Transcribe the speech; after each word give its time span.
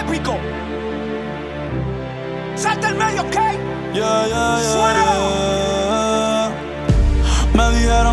Épico. 0.00 0.36
Salta 2.54 2.88
el 2.88 2.96
medio, 2.96 3.22
¿ok? 3.22 3.36
Yeah, 3.94 4.26
yeah, 4.26 4.60
yeah, 4.60 5.35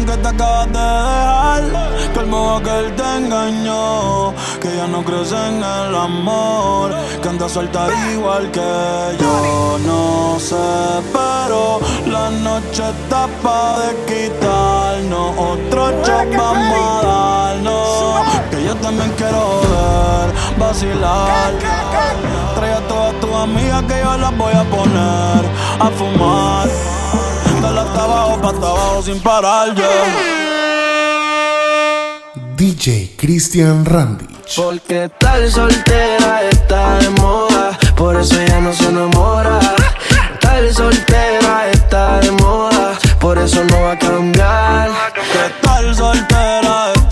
dijeron 0.04 0.06
que 0.06 0.18
te 0.18 0.28
acabas 0.28 0.68
de 0.68 0.80
dejar, 0.80 2.14
que 2.14 2.20
el 2.20 2.28
modo 2.28 2.62
que 2.62 2.80
él 2.80 2.96
te 2.96 3.18
engañó, 3.18 4.34
que 4.60 4.76
ya 4.76 4.88
no 4.88 5.04
crees 5.04 5.32
en 5.32 5.58
el 5.58 5.96
amor, 5.96 6.94
que 7.22 7.30
anda 7.30 7.50
suelta 7.50 7.88
igual 8.12 8.52
que 8.52 9.18
yo. 9.20 9.78
No 9.86 10.40
sé, 10.40 10.56
pero 11.12 11.80
la 12.08 12.30
noche 12.30 12.84
está 12.90 13.28
pa' 13.42 13.80
de 13.80 13.96
quitarnos, 14.06 15.38
otro 15.38 15.92
shot 16.04 16.36
vamos 16.38 17.04
a 17.04 17.08
darnos, 17.08 18.50
que 18.52 18.64
yo 18.66 18.76
también 18.76 19.12
quiero 19.18 19.62
ver, 19.62 20.60
vacilar. 20.60 21.52
Trae 22.56 22.74
a 22.74 22.88
todas 22.88 23.20
tus 23.20 23.34
amigas 23.34 23.84
que 23.84 24.00
yo 24.00 24.18
las 24.18 24.38
voy 24.38 24.54
a 24.54 24.64
poner 24.64 25.46
a 25.80 25.90
fumar. 25.98 26.93
Abajo, 28.04 28.42
pa' 28.42 28.50
abajo 28.50 29.02
sin 29.02 29.20
parar, 29.22 29.74
yo. 29.76 29.84
DJ 32.58 33.16
Christian 33.18 33.86
Randich. 33.86 34.56
Porque 34.58 35.10
tal 35.18 35.50
soltera 35.50 36.44
está 36.52 36.98
de 37.00 37.10
moda, 37.12 37.78
por 37.96 38.20
eso 38.20 38.36
ya 38.46 38.60
no 38.60 38.74
se 38.74 38.88
enamora. 38.90 39.58
Tal 40.42 40.74
soltera 40.74 41.70
está 41.72 42.20
de 42.20 42.32
moda, 42.32 42.98
por 43.22 43.38
eso 43.38 43.64
no 43.64 43.82
va 43.84 43.94
a 43.94 44.00
cambiar. 44.00 44.90
Que 45.14 45.66
tal 45.66 45.96
soltera 45.96 46.92
está 46.94 47.03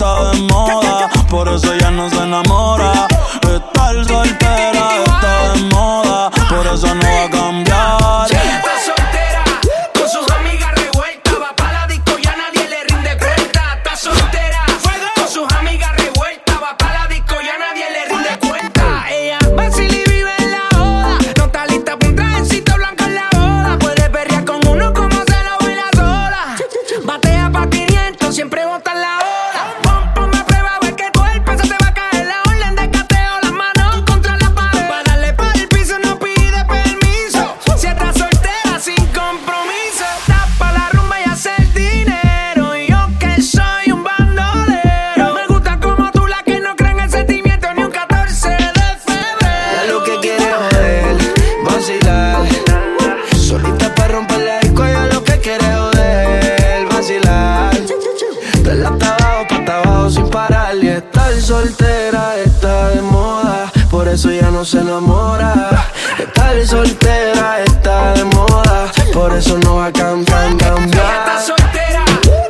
no 64.62 64.66
se 64.66 64.78
enamora. 64.78 65.88
Estar 66.16 66.64
soltera 66.64 67.64
está 67.64 68.12
de 68.12 68.22
moda, 68.22 68.92
por 69.12 69.32
eso 69.36 69.58
no 69.58 69.76
va 69.76 69.86
a 69.86 69.92
cambiar, 69.92 70.44
Ella 70.44 70.54
está 70.54 70.74
cambiar. 70.74 71.42
soltera, 71.42 72.04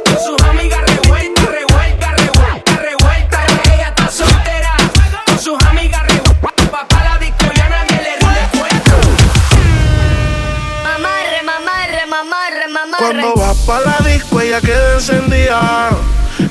con 0.04 0.18
sus 0.26 0.42
amigas 0.46 0.80
revueltas, 0.92 1.46
revueltas, 1.46 2.12
revueltas, 2.20 2.82
revueltas. 2.82 3.40
Ella 3.72 3.88
está 3.88 4.10
soltera, 4.10 4.76
con 5.24 5.38
sus 5.38 5.64
amigas 5.64 6.02
revueltas. 6.06 6.74
Va 6.74 6.86
pa' 6.86 7.02
la 7.02 7.18
disco 7.18 7.46
y 7.56 7.60
a 7.60 7.68
nadie 7.70 7.96
le 8.06 8.16
rinde 8.20 8.58
cuenta. 8.58 8.94
Mamarre, 10.84 11.42
mamarre, 11.50 12.06
mamarre, 12.10 12.68
mamarre. 12.68 13.22
Cuando 13.22 13.36
va 13.40 13.54
pa' 13.66 13.80
la 13.80 14.06
disco 14.06 14.38
ella 14.38 14.60
queda 14.60 14.94
encendida 14.96 15.88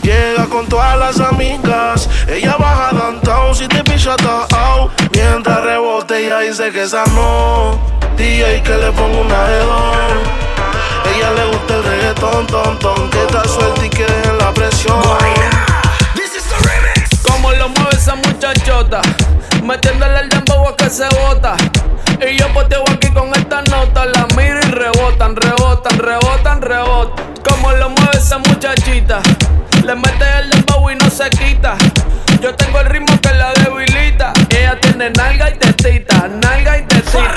Llega 0.01 0.45
con 0.47 0.67
todas 0.67 0.97
las 0.97 1.19
amigas. 1.19 2.09
Ella 2.27 2.55
baja 2.57 2.91
downtown 2.91 3.55
si 3.55 3.67
te 3.67 3.83
picha 3.83 4.15
out. 4.55 4.91
Mientras 5.13 5.63
rebote 5.63 6.25
ella 6.25 6.39
dice 6.39 6.71
que 6.71 6.83
esa 6.83 7.03
no 7.13 7.79
DJ 8.17 8.61
que 8.63 8.77
le 8.77 8.91
ponga 8.91 9.19
una 9.19 9.49
hedón 9.49 10.19
Ella 11.15 11.31
le 11.31 11.45
gusta 11.45 11.75
el 11.75 11.83
reggaetón, 11.83 12.47
ton, 12.47 12.79
ton 12.79 13.09
Que 13.09 13.21
está 13.21 13.43
suelta 13.47 13.85
y 13.85 13.89
que 13.89 14.05
dejen 14.05 14.37
la 14.37 14.53
presión. 14.53 15.01
Como 17.23 17.51
lo 17.53 17.69
mueve 17.69 17.95
esa 17.95 18.15
muchachota, 18.15 19.01
metiéndole 19.63 20.19
el 20.19 20.29
dembow 20.29 20.67
a 20.67 20.75
que 20.75 20.89
se 20.89 21.07
bota. 21.09 21.55
Y 22.21 22.37
yo 22.37 22.47
poteo 22.53 22.83
aquí 22.91 23.09
con 23.09 23.29
esta 23.29 23.61
nota, 23.63 24.05
la 24.05 24.27
miro 24.37 24.59
y 24.59 24.71
rebotan, 24.71 25.35
rebotan, 25.35 25.97
rebotan, 25.97 26.61
rebotan. 26.61 27.30
Lo 27.81 27.89
mueve 27.89 28.11
esa 28.15 28.37
muchachita, 28.37 29.23
le 29.83 29.95
mete 29.95 30.25
el 30.39 30.51
dembow 30.51 30.91
y 30.91 30.95
no 30.97 31.09
se 31.09 31.27
quita. 31.31 31.75
Yo 32.39 32.53
tengo 32.53 32.79
el 32.79 32.85
ritmo 32.85 33.19
que 33.19 33.33
la 33.33 33.53
debilita. 33.53 34.33
Ella 34.51 34.79
tiene 34.79 35.09
nalga 35.09 35.49
y 35.49 35.57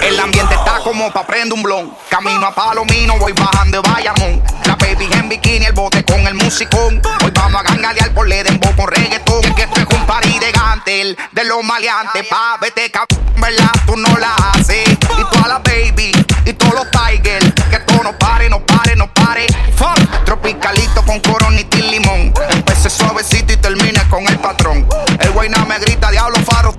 El 0.02 0.20
ambiente 0.20 0.54
está 0.54 0.78
como 0.82 1.12
pa' 1.12 1.26
prender 1.26 1.52
un 1.52 1.62
blon. 1.62 1.94
Camino 2.08 2.46
a 2.46 2.54
Palomino, 2.54 3.18
voy 3.18 3.32
bajando 3.32 3.82
de 3.82 3.88
Bayamón. 3.88 4.42
La 4.64 4.76
baby 4.76 5.08
en 5.12 5.28
bikini, 5.28 5.66
el 5.66 5.72
bote 5.72 6.04
con 6.04 6.26
el 6.26 6.34
musicón. 6.34 7.02
Hoy 7.22 7.30
vamos 7.34 7.60
a 7.60 7.64
gangalear 7.64 8.12
por 8.14 8.26
le 8.26 8.42
dembow 8.42 8.74
con 8.74 8.88
reggaetón. 8.88 9.42
Que 9.54 9.62
esto 9.62 9.80
es 9.80 9.86
un 9.86 10.06
party 10.06 10.38
de 10.38 10.52
gantel, 10.52 11.16
de 11.32 11.44
los 11.44 11.62
maleantes. 11.62 12.26
Pa' 12.28 12.56
vete 12.60 12.90
cabrón, 12.90 13.24
¿verdad? 13.36 13.70
Tú 13.86 13.96
no 13.96 14.16
la 14.16 14.34
haces. 14.34 14.88
Y 14.88 15.24
toda 15.30 15.48
la 15.48 15.58
baby, 15.58 16.12
y 16.44 16.52
todos 16.54 16.74
los 16.74 16.90
tigers. 16.90 17.52
Que 17.70 17.78
todo 17.80 18.02
no 18.02 18.16
pare, 18.16 18.48
no 18.48 18.64
pare, 18.64 18.96
no 18.96 19.12
pare. 19.12 19.46
Fuck. 19.76 20.24
Tropicalito 20.24 21.04
con 21.04 21.20
coronita 21.20 21.76
y 21.76 21.82
limón. 21.82 22.32
Empecé 22.50 22.88
suavecito 22.88 23.52
y 23.52 23.56
termine 23.56 24.00
con 24.08 24.26
el 24.26 24.38
patrón. 24.38 24.86
El 25.20 25.30
guayna 25.32 25.64
me 25.66 25.78
grita, 25.80 26.10
diablo 26.10 26.38
faro. 26.44 26.74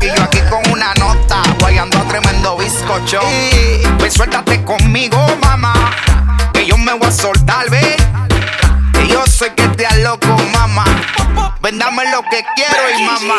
Y 0.00 0.06
yo 0.06 0.22
aquí 0.22 0.38
con 0.48 0.67
una 0.78 0.94
nota, 0.94 1.42
guayando 1.58 1.98
a 1.98 2.02
tremendo 2.02 2.56
bizcocho. 2.56 3.18
Y 3.82 3.84
pues 3.98 4.14
suéltate 4.14 4.62
conmigo, 4.62 5.18
mamá. 5.42 5.72
Que 6.52 6.66
yo 6.66 6.78
me 6.78 6.92
voy 6.92 7.08
a 7.08 7.10
soltar, 7.10 7.68
ve. 7.68 7.96
Que 8.92 9.08
yo 9.08 9.26
sé 9.26 9.52
que 9.54 9.66
te 9.70 9.84
loco, 10.02 10.36
mamá. 10.52 10.84
Ven, 11.60 11.80
dame 11.80 12.04
lo 12.12 12.22
que 12.30 12.44
quiero 12.54 12.82
y 12.96 13.02
mamá. 13.02 13.34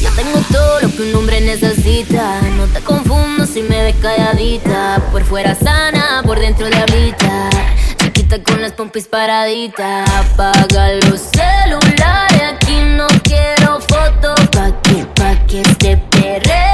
Yo 0.00 0.10
tengo 0.16 0.40
todo 0.50 0.80
lo 0.80 0.90
que 0.90 1.02
un 1.02 1.14
hombre 1.14 1.40
necesita. 1.40 2.40
No 2.56 2.66
te 2.66 2.80
confundo 2.80 3.46
si 3.46 3.62
me 3.62 3.84
ves 3.84 3.96
calladita. 4.02 5.00
Por 5.12 5.24
fuera 5.24 5.54
sana, 5.54 6.22
por 6.26 6.40
dentro 6.40 6.68
diablita. 6.68 7.50
Chiquita 7.98 8.42
con 8.42 8.62
las 8.62 8.72
pompis 8.72 9.06
paraditas. 9.06 10.10
Apaga 10.10 10.88
los 11.08 11.20
celulares. 11.20 12.42
Aquí 12.52 12.80
no 12.96 13.06
quiero 13.22 13.80
fotos. 13.80 14.40
Pa' 14.48 14.72
que, 14.82 15.06
pa' 15.14 15.36
que 15.46 15.60
este 15.60 15.96
perreo 15.96 16.69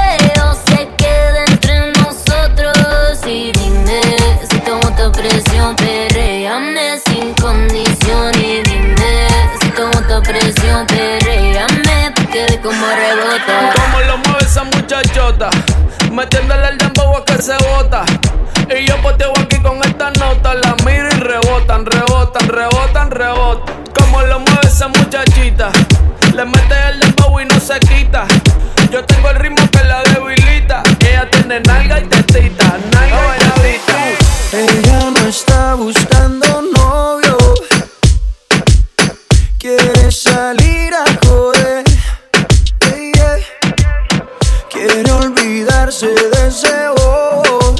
presión. 5.27 5.75
Perréame 5.75 6.99
sin 7.05 7.33
condición. 7.35 8.31
Y 8.35 8.61
dime 8.63 9.27
si 9.61 9.69
tomo 9.69 10.01
tu 10.07 10.21
presión. 10.23 10.85
Perréame 10.87 12.11
pa' 12.15 12.25
que 12.31 12.59
como 12.61 12.85
rebota. 12.87 13.73
Como 13.75 13.99
lo 14.01 14.17
mueve 14.17 14.45
esa 14.45 14.63
muchachota, 14.63 15.49
metiéndole 16.11 16.69
el 16.69 16.77
dembow 16.77 17.17
a 17.17 17.25
que 17.25 17.41
se 17.41 17.55
bota. 17.69 18.05
Y 18.69 18.85
yo 18.85 18.97
poteo 19.01 19.31
aquí 19.39 19.57
con 19.57 19.77
esta 19.83 20.11
nota, 20.11 20.53
la 20.55 20.75
miro 20.85 21.07
y 21.07 21.19
rebotan, 21.19 21.85
rebotan, 21.85 22.47
rebotan, 22.49 23.11
rebotan. 23.11 23.75
Como 23.97 24.21
lo 24.23 24.39
mueve 24.39 24.67
esa 24.67 24.87
muchachita, 24.89 25.71
le 26.33 26.45
mete 26.45 26.75
el 26.89 26.99
dembow 26.99 27.39
y 27.39 27.45
no 27.45 27.59
se 27.59 27.79
quita. 27.79 28.25
Yo 28.91 29.03
tengo 29.05 29.29
el 29.29 29.37
ritmo 29.37 29.69
que 29.71 29.83
la 29.83 30.03
debilita. 30.03 30.83
Ella 30.99 31.29
tiene 31.29 31.59
nalga 31.61 31.99
y 31.99 32.03
tetita, 32.03 32.26
está 35.27 35.75
buscando 35.75 36.61
novio. 36.73 37.37
Quiere 39.57 40.09
salir 40.11 40.93
a 40.93 41.03
joder. 41.25 41.83
Quiere 44.69 45.11
olvidarse 45.11 46.07
de 46.07 46.47
ese 46.47 46.87
bobo. 46.95 47.75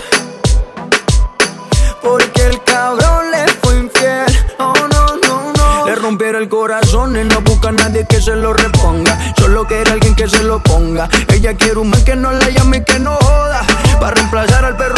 Porque 2.01 2.47
el 2.47 2.63
cabrón 2.63 3.31
le 3.31 3.47
fue 3.61 3.77
infiel. 3.77 4.25
Oh 4.59 4.73
no, 4.91 5.15
no, 5.25 5.53
no. 5.53 5.85
Le 5.85 5.95
rompieron 5.95 6.41
el 6.41 6.49
corazón 6.49 7.15
y 7.15 7.23
no 7.23 7.41
busca 7.41 7.69
a 7.69 7.71
nadie 7.71 8.05
que 8.07 8.21
se 8.21 8.35
lo 8.35 8.53
reponga. 8.53 9.17
Solo 9.37 9.65
quiere 9.65 9.91
alguien 9.91 10.15
que 10.15 10.27
se 10.27 10.43
lo 10.43 10.61
ponga. 10.61 11.07
Ella 11.33 11.55
quiere 11.55 11.79
un 11.79 11.91
man 11.91 12.03
que 12.03 12.15
no 12.15 12.31
la 12.33 12.49
llame 12.49 12.77
y 12.77 12.83
que 12.83 12.99
no 12.99 13.15
joda. 13.15 13.65
Para 14.01 14.15
reemplazar 14.15 14.65
al 14.65 14.75
perro 14.75 14.96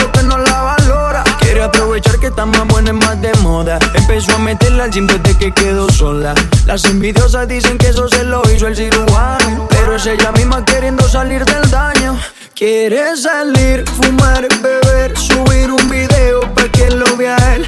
está 2.40 2.46
más 2.46 2.68
buena, 2.70 2.92
es 2.92 2.96
más 2.96 3.22
de 3.22 3.34
moda. 3.42 3.80
Empezó 3.96 4.36
a 4.36 4.40
meterla 4.40 4.86
al 4.86 4.92
gym 4.92 5.08
desde 5.08 5.38
que 5.38 5.52
quedó 5.52 5.90
sola. 5.92 6.34
Las 6.66 6.86
envidiosas 6.86 7.46
dicen 7.50 7.78
que 7.78 7.90
eso 7.90 8.08
se 8.08 8.24
lo 8.24 8.42
hizo 8.56 8.68
el 8.68 8.78
cirujano. 8.78 9.68
Pero 9.70 9.96
es 9.96 10.06
ella 10.06 10.32
misma 10.32 10.64
queriendo 10.64 11.04
salir 11.10 11.44
del 11.44 11.70
daño. 11.70 12.18
Quiere 12.56 13.18
salir, 13.18 13.84
fumar, 13.90 14.48
beber, 14.62 15.18
subir 15.18 15.70
un 15.70 15.90
video 15.90 16.40
para 16.54 16.70
que 16.70 16.90
lo 16.92 17.18
vea 17.18 17.36
él 17.56 17.68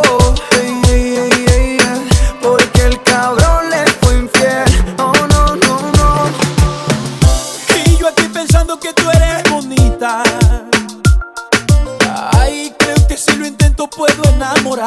No 14.71 14.77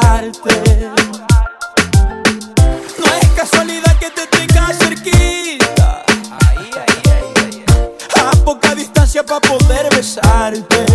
es 3.21 3.29
casualidad 3.35 3.99
que 3.99 4.09
te 4.09 4.25
tenga 4.25 4.73
cerquita. 4.73 6.03
A 8.15 8.31
poca 8.43 8.73
distancia 8.73 9.23
para 9.23 9.41
poder 9.41 9.87
besarte. 9.95 10.85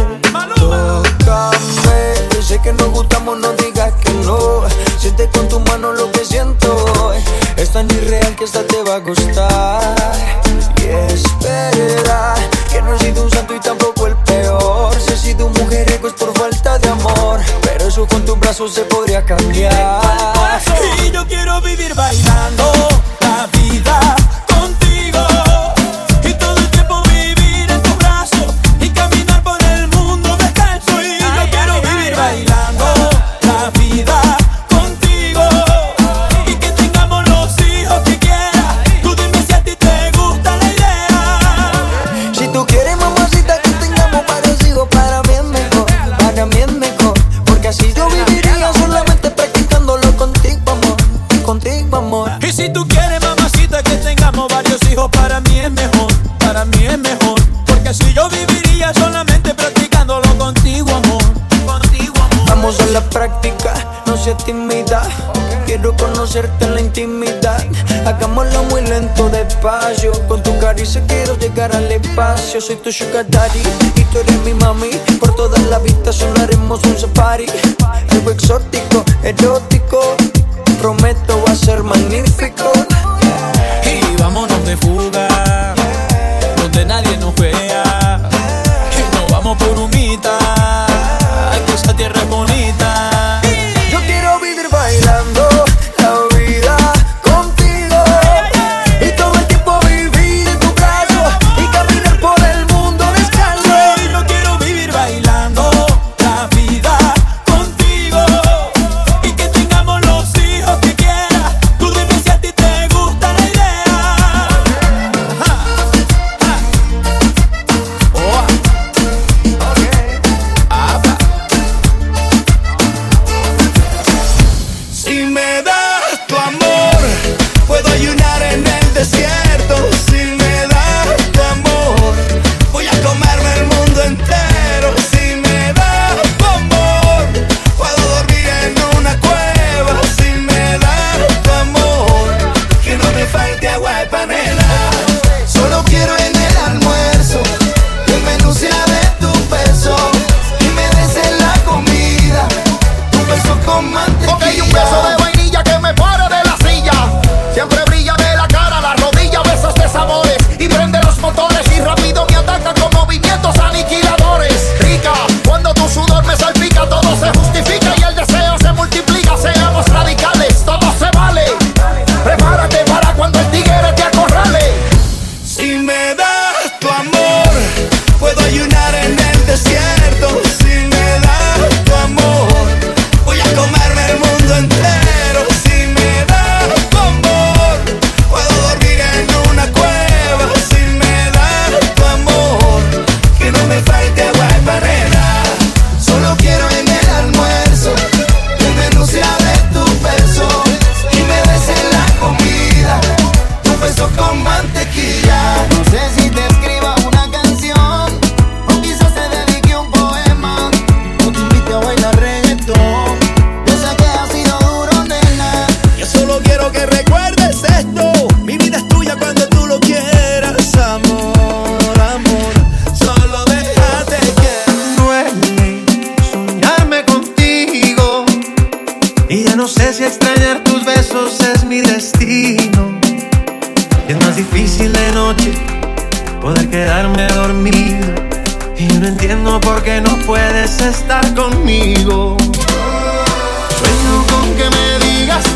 Tócame, 0.56 2.14
yo 2.34 2.42
sé 2.42 2.60
que 2.62 2.72
nos 2.72 2.90
gustamos, 2.90 3.38
no 3.38 3.52
digas 3.52 3.92
que 4.02 4.12
no. 4.25 4.64
Siente 4.98 5.31
con 5.31 5.48
tu 5.48 5.60
mano 5.60 5.92
lo 5.92 6.10
que 6.10 6.25
siento. 6.25 7.12
Es 7.56 7.70
tan 7.70 7.88
irreal 7.92 8.34
que 8.34 8.42
esta 8.42 8.64
te 8.66 8.82
va 8.82 8.96
a 8.96 8.98
gustar. 8.98 9.80
eso 18.61 18.69
se 18.69 18.85
podría 18.85 19.25
cambiar. 19.25 19.80
conocerte 66.31 66.65
en 66.65 66.75
la 66.75 66.81
intimidad. 66.81 67.67
Hagámoslo 68.06 68.62
muy 68.65 68.82
lento, 68.82 69.29
despacio. 69.31 70.12
Con 70.29 70.43
tu 70.43 70.56
caricia 70.59 71.03
quiero 71.09 71.37
llegar 71.37 71.75
al 71.75 71.91
espacio. 71.91 72.61
Soy 72.61 72.77
tu 72.77 72.93
sugar 72.93 73.29
daddy 73.29 73.61
y 73.97 74.05
tú 74.05 74.19
eres 74.19 74.38
mi 74.44 74.55
mami. 74.55 74.91
Por 75.19 75.35
toda 75.35 75.59
la 75.71 75.79
vista 75.81 76.12
solo 76.12 76.41
haremos 76.41 76.85
un 76.85 76.97
safari. 76.97 77.47
Algo 78.11 78.31
exótico, 78.31 79.05
erótico. 79.25 80.17
Prometo 80.81 81.43
va 81.47 81.53
a 81.53 81.56
ser 81.56 81.82
magnífico. 81.82 82.50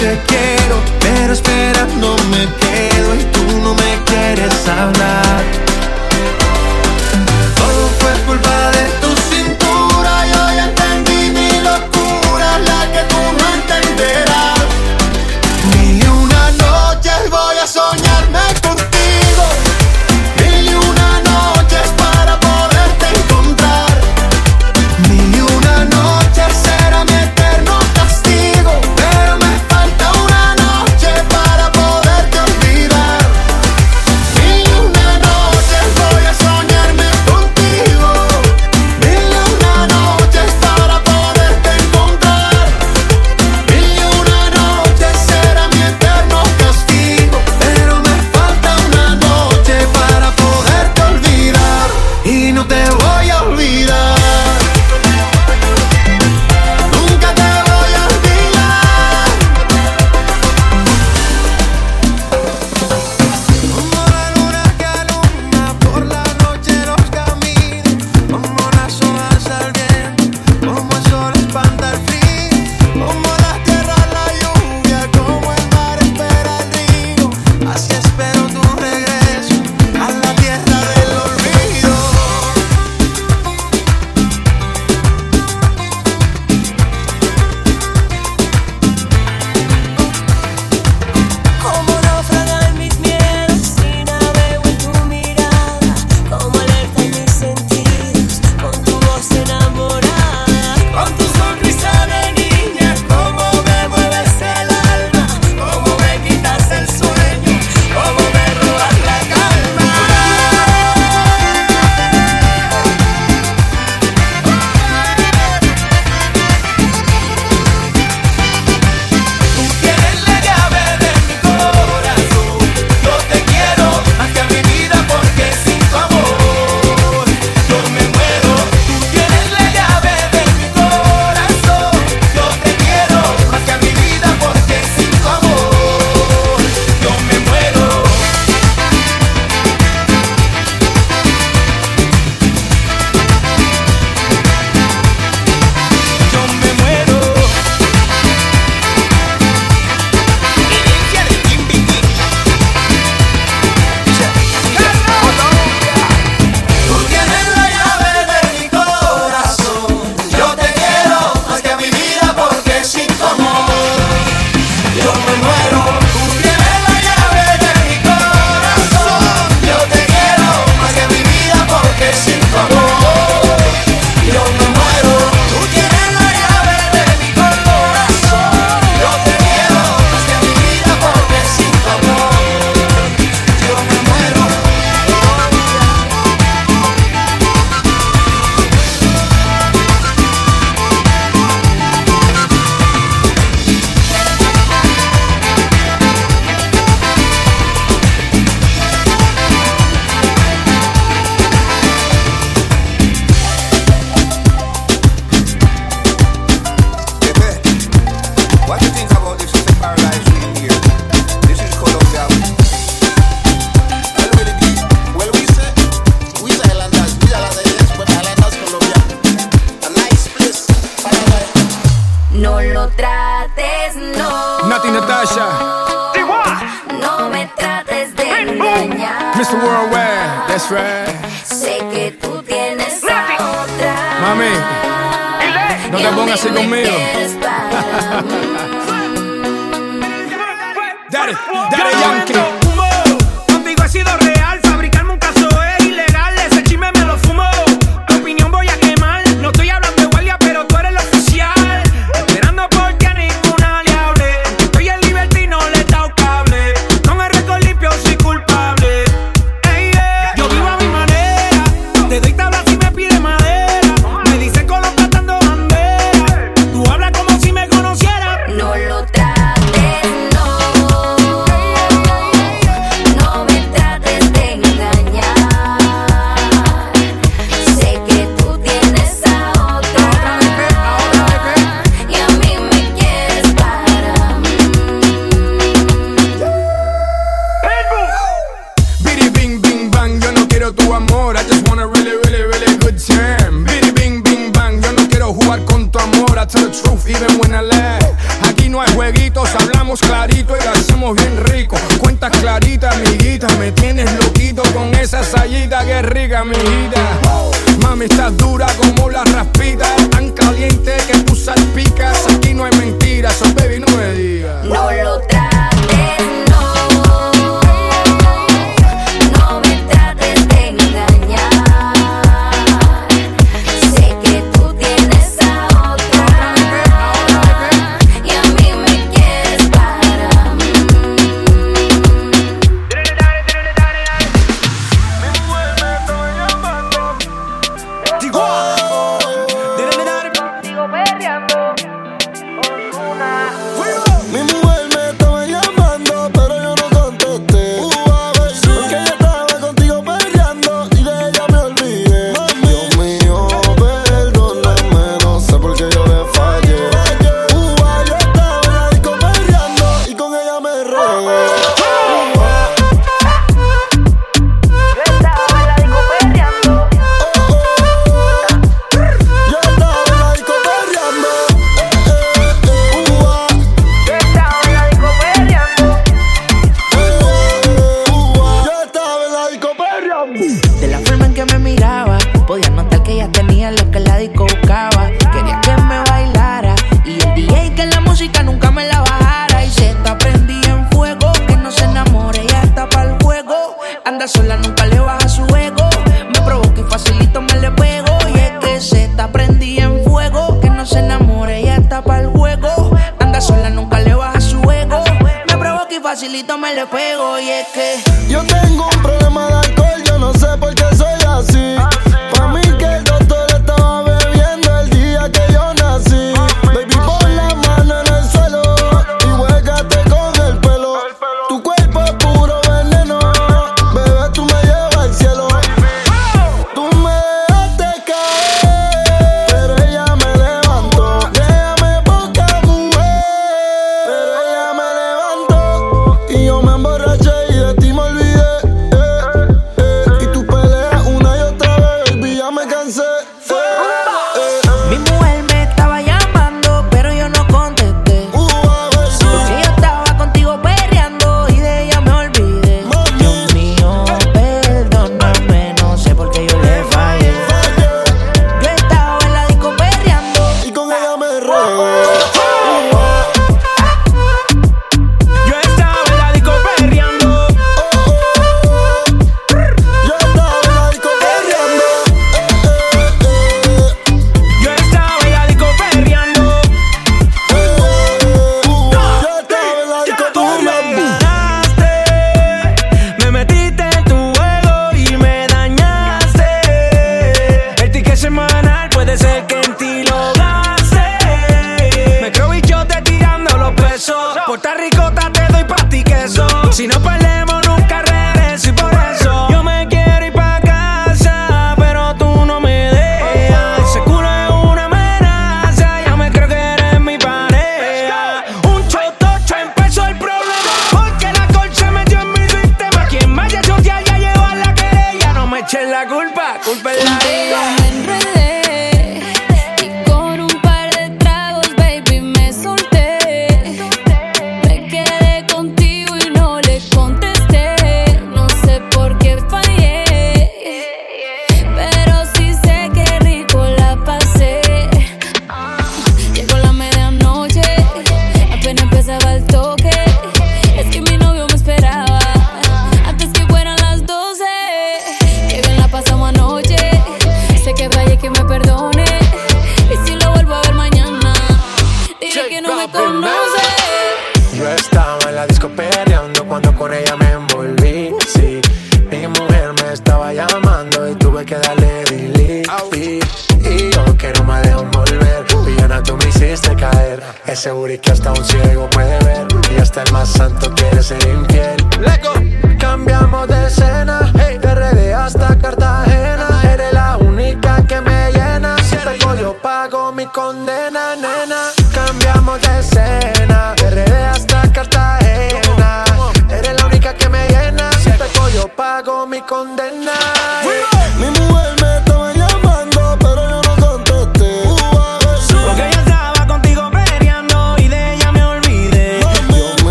Te 0.00 0.18
quiero, 0.28 0.99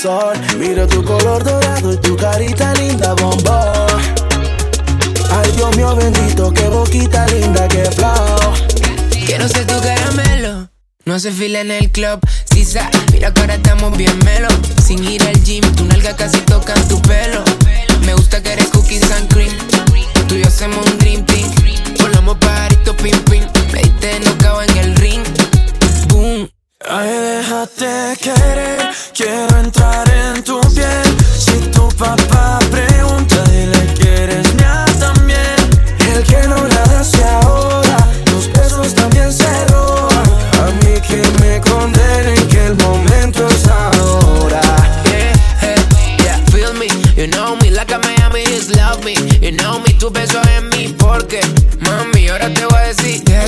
sol. 0.00 0.34
Miro 0.58 0.86
tu 0.86 1.04
color 1.04 1.44
dorado 1.44 1.92
y 1.92 1.96
tu 1.98 2.16
carita 2.16 2.72
linda, 2.74 3.14
bombón. 3.14 4.00
Ay, 5.30 5.52
Dios 5.52 5.76
mío 5.76 5.94
bendito, 5.94 6.52
qué 6.52 6.68
boquita 6.68 7.26
linda, 7.28 7.68
qué 7.68 7.84
flow. 7.90 8.54
Quiero 9.26 9.46
ser 9.48 9.66
tu 9.66 9.78
caramelo. 9.80 10.68
No 11.04 11.14
hace 11.14 11.30
fila 11.32 11.60
en 11.60 11.70
el 11.70 11.90
club, 11.90 12.20
Sisa, 12.50 12.88
mira 13.12 13.32
que 13.32 13.40
ahora 13.40 13.54
estamos 13.54 13.96
bien 13.96 14.16
melo. 14.24 14.48
Sin 14.84 15.04
ir 15.06 15.22
al 15.22 15.42
gym, 15.44 15.64
tu 15.74 15.84
nalga 15.84 16.16
casi 16.16 16.38
toca 16.42 16.74
tu 16.88 17.00
pelo. 17.02 17.42
Me 18.06 18.14
gusta 18.14 18.42
que 18.42 18.52
eres 18.52 18.68
cookies 18.68 19.10
and 19.12 19.32
cream. 19.32 19.52
Tú 20.28 20.34
y 20.36 20.42
yo 20.42 20.48
hacemos 20.48 20.84
un 20.86 20.98
dream 20.98 21.24
team. 21.26 21.50
Volamos 22.00 22.38
pajarito 22.38 22.96
pim 22.96 23.18
pim. 23.24 23.44
Me 23.72 23.82
diste 23.82 24.20
nocao 24.20 24.62
en 24.62 24.76
el 24.78 24.94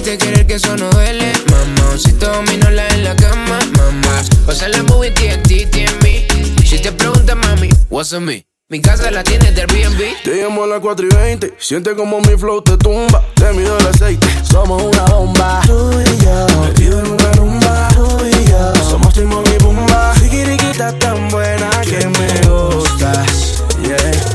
déjate 0.02 0.18
querer 0.18 0.46
que 0.46 0.54
eso 0.54 0.76
no 0.76 0.90
duele, 0.90 1.32
mamá, 1.50 1.96
si 1.96 2.12
te 2.12 2.26
domino 2.26 2.70
la 2.70 2.86
en 2.88 3.04
la 3.04 3.14
cama, 3.14 3.58
mamá, 3.76 4.22
pasa 4.46 4.68
la 4.68 4.82
movie 4.82 5.10
TNT, 5.10 5.70
TNB, 5.70 6.64
si 6.64 6.78
te 6.78 6.92
preguntas, 6.92 7.36
mami, 7.36 7.68
what's 7.88 8.12
on 8.12 8.24
me, 8.24 8.44
mi 8.68 8.80
casa 8.80 9.10
la 9.10 9.22
tienes 9.22 9.54
del 9.54 9.70
Airbnb, 9.70 10.22
Te 10.24 10.42
llamo 10.42 10.64
a 10.64 10.66
las 10.66 10.80
4 10.80 11.06
y 11.06 11.14
20, 11.14 11.54
siente 11.58 11.94
como 11.94 12.20
mi 12.20 12.36
flow 12.36 12.62
te 12.62 12.76
tumba. 12.78 13.22
Te 13.34 13.52
mido 13.52 13.76
el 13.78 13.86
aceite, 13.86 14.26
somos 14.50 14.82
una 14.82 15.04
bomba. 15.04 15.60
Tú 15.66 15.90
y 16.00 16.24
yo, 16.24 16.46
metido 16.62 17.00
en 17.00 17.06
una 17.06 17.32
rumba. 17.32 17.88
Tú 17.94 18.18
y 18.24 18.50
yo, 18.50 18.74
somos 18.88 19.12
Timón 19.12 19.44
y 19.46 19.62
Pumba. 19.62 20.14
Sigiriquita 20.16 20.98
tan 20.98 21.28
buena 21.28 21.70
que 21.82 22.08
me 22.08 22.48
gustas. 22.48 23.62
Yeah. 23.86 24.31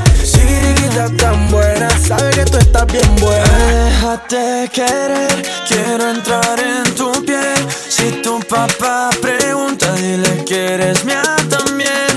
Tan 0.97 1.51
buena, 1.51 1.88
sabe 1.99 2.31
que 2.31 2.45
tú 2.45 2.57
estás 2.57 2.88
bien 2.88 3.15
buena. 3.17 3.43
Déjate 3.43 4.67
querer, 4.73 5.47
quiero 5.67 6.10
entrar 6.10 6.60
en 6.60 6.95
tu 6.95 7.12
piel. 7.23 7.55
Si 7.88 8.10
tu 8.23 8.39
papá 8.39 9.12
pregunta, 9.21 9.93
dile 9.93 10.43
que 10.43 10.73
eres 10.73 11.05
mía 11.05 11.36
también. 11.49 12.10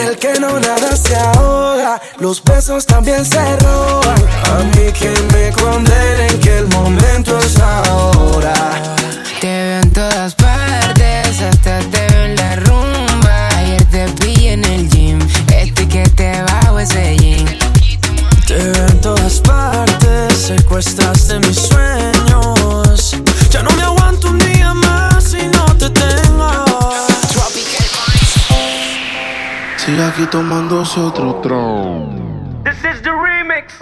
El 0.00 0.16
que 0.18 0.38
no 0.38 0.60
nada 0.60 0.96
se 0.96 1.16
ahoga, 1.16 2.00
los 2.20 2.42
besos 2.44 2.86
también 2.86 3.24
se 3.24 3.56
roban. 3.56 4.22
A 4.44 4.58
mí 4.76 4.92
que 4.92 5.12
me 5.34 5.50
condenen 5.50 6.40
que 6.40 6.58
el 6.58 6.68
momento 6.68 7.36
es 7.40 7.58
ahora. 7.58 8.54
te 9.40 9.48
veo 9.48 9.80
en 9.80 9.92
todas 9.92 10.34
partes, 10.36 10.57
todas 19.38 19.40
partes, 19.40 20.34
secuestraste 20.34 21.38
mis 21.40 21.56
sueños. 21.56 23.16
Ya 23.50 23.62
no 23.62 23.70
me 23.72 23.82
aguanto 23.82 24.28
un 24.28 24.38
día 24.38 24.74
más 24.74 25.24
si 25.24 25.46
no 25.48 25.64
te 25.76 25.90
tengo. 25.90 26.48
Sigue 29.76 30.04
aquí 30.04 30.26
tomándose 30.26 31.00
otro 31.00 31.36
tron. 31.36 32.62
This 32.64 32.78
is 32.84 33.02
the 33.02 33.10
remix. 33.10 33.74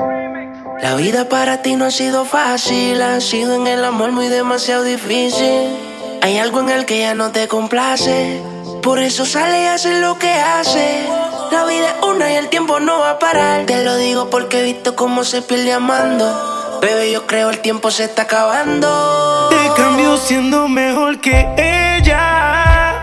La 0.81 0.95
vida 0.95 1.29
para 1.29 1.63
ti 1.63 1.75
no 1.75 1.87
ha 1.87 1.91
sido 1.91 2.25
fácil, 2.25 3.01
ha 3.03 3.21
sido 3.21 3.55
en 3.55 3.67
el 3.67 3.85
amor 3.85 4.13
muy 4.13 4.29
demasiado 4.29 4.85
difícil. 4.85 5.77
Hay 6.23 6.39
algo 6.39 6.61
en 6.61 6.71
el 6.71 6.87
que 6.87 7.01
ya 7.01 7.15
no 7.15 7.31
te 7.33 7.49
complace, 7.49 8.43
por 8.83 8.99
eso 8.99 9.25
sale 9.25 9.63
y 9.63 9.67
hace 9.67 10.01
lo 10.01 10.19
que 10.19 10.33
hace. 10.33 11.07
La 11.51 11.65
vida 11.65 11.91
es 11.91 12.03
una 12.03 12.33
y 12.33 12.37
el 12.37 12.49
tiempo 12.49 12.81
no 12.81 12.99
va 13.01 13.11
a 13.11 13.19
parar. 13.19 13.67
Te 13.67 13.85
lo 13.85 13.97
digo 13.97 14.31
porque 14.31 14.61
he 14.61 14.63
visto 14.63 14.97
cómo 14.97 15.25
se 15.25 15.43
pierde 15.43 15.73
amando. 15.73 16.79
Bebé, 16.81 17.11
yo 17.13 17.27
creo 17.27 17.51
el 17.51 17.61
tiempo 17.61 17.91
se 17.91 18.05
está 18.05 18.23
acabando. 18.23 19.49
Te 19.51 19.83
cambio 19.83 20.17
siendo 20.17 20.69
mejor 20.69 21.21
que 21.21 21.47
ella. 21.57 22.95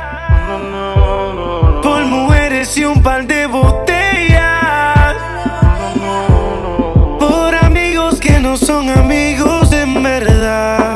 Por 1.82 2.06
mujeres 2.06 2.78
y 2.78 2.86
un 2.86 3.02
par 3.02 3.26
de 3.26 3.48
botellas. 3.48 5.16
Por 7.20 7.56
amigos 7.56 8.20
que 8.20 8.40
no 8.40 8.58
son 8.58 8.90
amigos 8.90 9.72
en 9.72 10.04
verdad. 10.04 10.94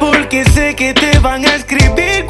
Porque 0.00 0.44
sé 0.44 0.74
que 0.74 0.92
te 0.92 1.18
van 1.20 1.44
a 1.46 1.54
escribir 1.54 2.26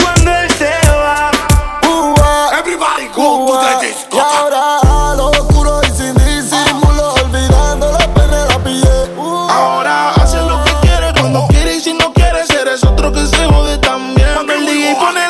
Cuando 14.97 15.24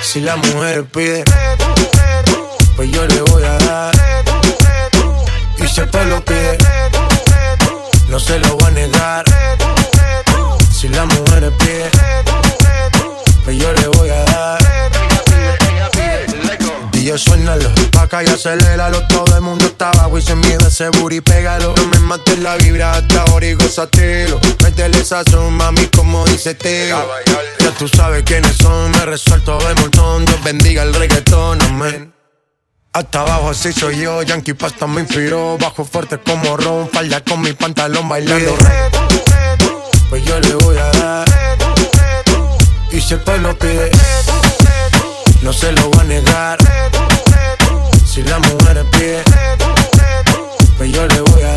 Si 0.00 0.20
la 0.20 0.36
mujer 0.36 0.84
pide, 0.84 1.24
pues 2.76 2.90
yo 2.90 3.06
le 3.06 3.20
voy 3.22 3.44
a 3.44 3.58
dar. 3.58 3.94
Y 5.58 5.66
si 5.66 5.80
el 5.80 6.08
lo 6.08 6.24
pide, 6.24 6.58
no 8.08 8.18
se 8.18 8.38
lo 8.38 8.56
voy 8.56 8.68
a 8.68 8.70
negar. 8.70 9.24
Si 10.70 10.88
la 10.88 11.04
mujer 11.04 11.52
pide, 11.58 11.90
pues 13.44 13.56
yo 13.58 13.72
le 13.72 13.86
voy 13.88 14.10
a 14.10 14.24
dar. 14.24 14.31
Oye, 17.12 17.18
suénalo, 17.18 17.70
pa' 17.90 18.02
acá 18.02 18.22
y 18.22 18.26
aceléralo. 18.26 19.06
Todo 19.08 19.36
el 19.36 19.42
mundo 19.42 19.66
está 19.66 19.90
abajo 19.90 20.16
y 20.16 20.22
se 20.22 20.34
miedo 20.34 20.66
ese 20.66 20.88
booty, 20.88 21.20
pégalo. 21.20 21.74
No 21.76 21.86
me 21.88 21.98
mates 21.98 22.38
la 22.38 22.56
vibra 22.56 22.92
hasta 22.92 23.22
ahora 23.22 23.46
y 23.46 23.52
gózatelo. 23.52 24.40
Métele 24.62 24.98
esa 24.98 25.22
son, 25.30 25.52
mami, 25.52 25.86
como 25.88 26.24
dice 26.24 26.54
Teo. 26.54 27.06
Ya 27.60 27.70
tú 27.72 27.86
sabes 27.86 28.22
quiénes 28.22 28.56
son, 28.56 28.90
me 28.92 29.04
resuelto 29.04 29.58
de 29.58 29.74
montón. 29.74 30.24
Dios 30.24 30.42
bendiga 30.42 30.84
el 30.84 30.94
reggaetón, 30.94 31.60
amén. 31.62 32.14
Hasta 32.94 33.20
abajo 33.20 33.50
así 33.50 33.72
soy 33.74 34.00
yo, 34.00 34.22
Yankee 34.22 34.54
Pasta 34.54 34.86
me 34.86 35.00
inspiró 35.00 35.56
Bajo 35.56 35.82
fuerte 35.82 36.18
como 36.18 36.58
Ron, 36.58 36.90
falda 36.90 37.22
con 37.24 37.40
mi 37.40 37.54
pantalón 37.54 38.06
bailando 38.06 38.54
Pues 40.10 40.22
yo 40.26 40.38
le 40.38 40.54
voy 40.56 40.76
a 40.76 40.90
dar 40.98 41.24
Y 42.90 43.00
si 43.00 43.14
el 43.14 43.20
pueblo 43.20 43.58
pide 43.58 43.90
No 45.40 45.54
se 45.54 45.72
lo 45.72 45.90
va 45.92 46.02
a 46.02 46.04
negar 46.04 46.81
si 48.12 48.22
la 48.24 48.38
mujer 48.40 48.84
pide, 48.90 49.22
pues 50.76 50.92
yo 50.92 51.06
le 51.06 51.20
voy 51.22 51.42
a 51.44 51.51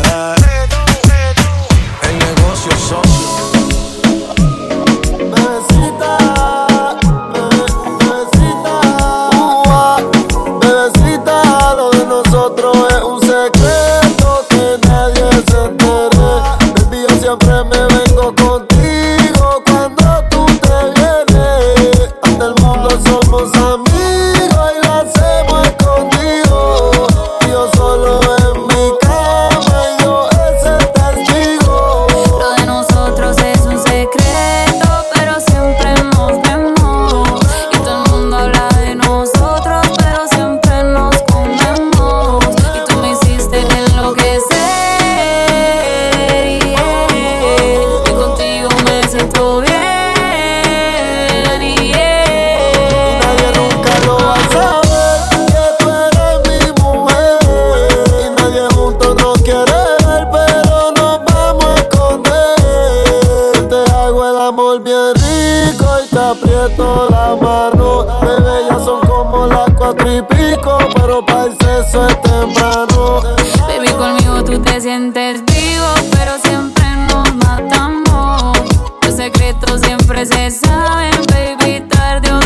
tú 74.44 74.60
te 74.60 74.80
sientes 74.80 75.42
vivo, 75.46 75.94
pero 76.12 76.32
siempre 76.42 76.84
nos 77.08 77.34
matamos. 77.36 78.58
Los 79.02 79.16
secretos 79.16 79.80
siempre 79.80 80.26
se 80.26 80.50
saben, 80.50 81.12
baby, 81.30 81.80
tarde 81.88 82.32
o 82.32 82.45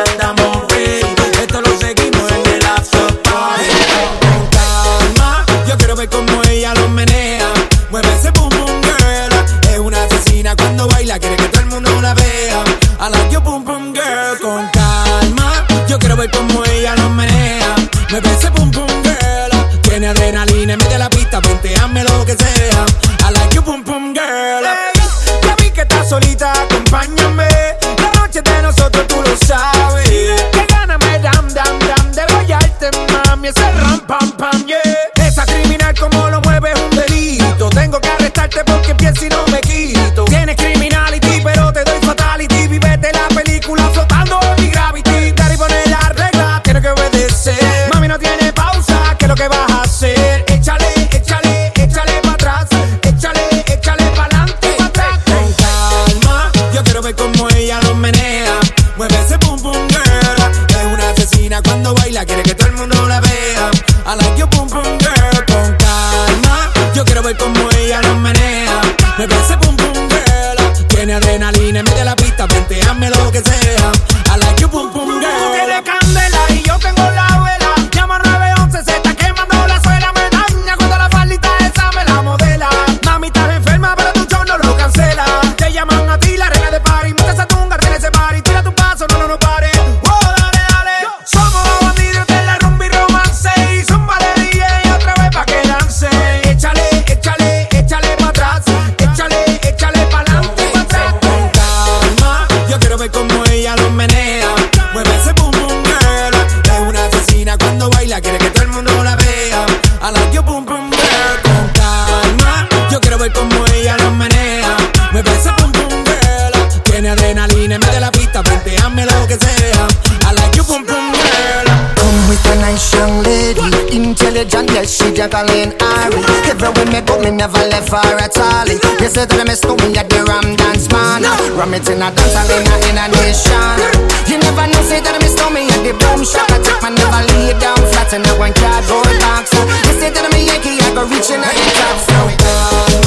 tiene 117.01 117.13
adrenalina 117.13 117.75
en 117.75 117.81
vez 117.81 117.91
de 117.93 117.99
la 117.99 118.11
pista, 118.11 118.43
planteame 118.43 119.05
lo 119.05 119.27
que 119.27 119.33
sea. 119.33 119.87
I 120.29 120.35
like 120.35 120.55
you, 120.55 120.63
boom 120.63 120.85
boom 120.85 121.11
girl. 121.11 121.65
Come 121.97 122.29
with 122.29 122.45
a 122.45 122.55
nice 122.61 122.93
young 122.93 123.23
lady, 123.23 123.65
intelligent, 123.89 124.69
yes, 124.69 125.01
she 125.01 125.11
juggling 125.11 125.73
Ari. 125.81 126.21
Everywhere 126.45 126.85
me 126.85 127.01
go, 127.01 127.17
me 127.17 127.31
never 127.31 127.57
left 127.73 127.89
her 127.89 128.17
at 128.21 128.37
all. 128.37 128.69
You 128.69 129.09
say 129.09 129.25
that 129.25 129.33
I 129.33 129.43
miss 129.49 129.65
me 129.65 129.97
a 129.97 130.03
the 130.05 130.21
Ram 130.29 130.55
Dance 130.55 130.91
Man. 130.93 131.25
Ram 131.57 131.73
it 131.73 131.89
in 131.89 132.05
a 132.05 132.13
dance, 132.13 132.37
I 132.37 132.45
in 132.53 132.69
a, 132.69 132.75
in 132.85 132.97
a 133.01 133.05
nation. 133.17 133.81
You 134.29 134.37
never 134.37 134.69
know, 134.69 134.81
say 134.85 135.01
that 135.01 135.17
I 135.17 135.19
miss 135.25 135.33
me 135.49 135.73
a 135.73 135.77
the 135.81 135.97
boom 135.97 136.21
shop. 136.21 136.53
I 136.53 136.61
take 136.61 136.85
my 136.85 136.93
never 136.93 137.21
lay 137.33 137.57
down 137.57 137.81
flat 137.89 138.13
in 138.13 138.21
a 138.29 138.33
one 138.37 138.53
cardboard 138.53 139.09
box. 139.25 139.49
You 139.89 139.97
say 139.97 140.13
that 140.13 140.21
I'm 140.21 140.37
a 140.37 140.37
Yankee, 140.37 140.77
I 140.77 140.93
go 140.93 141.09
reaching 141.09 141.41
out 141.41 141.49
the 141.49 141.65
top. 141.81 141.97
So, 142.05 142.13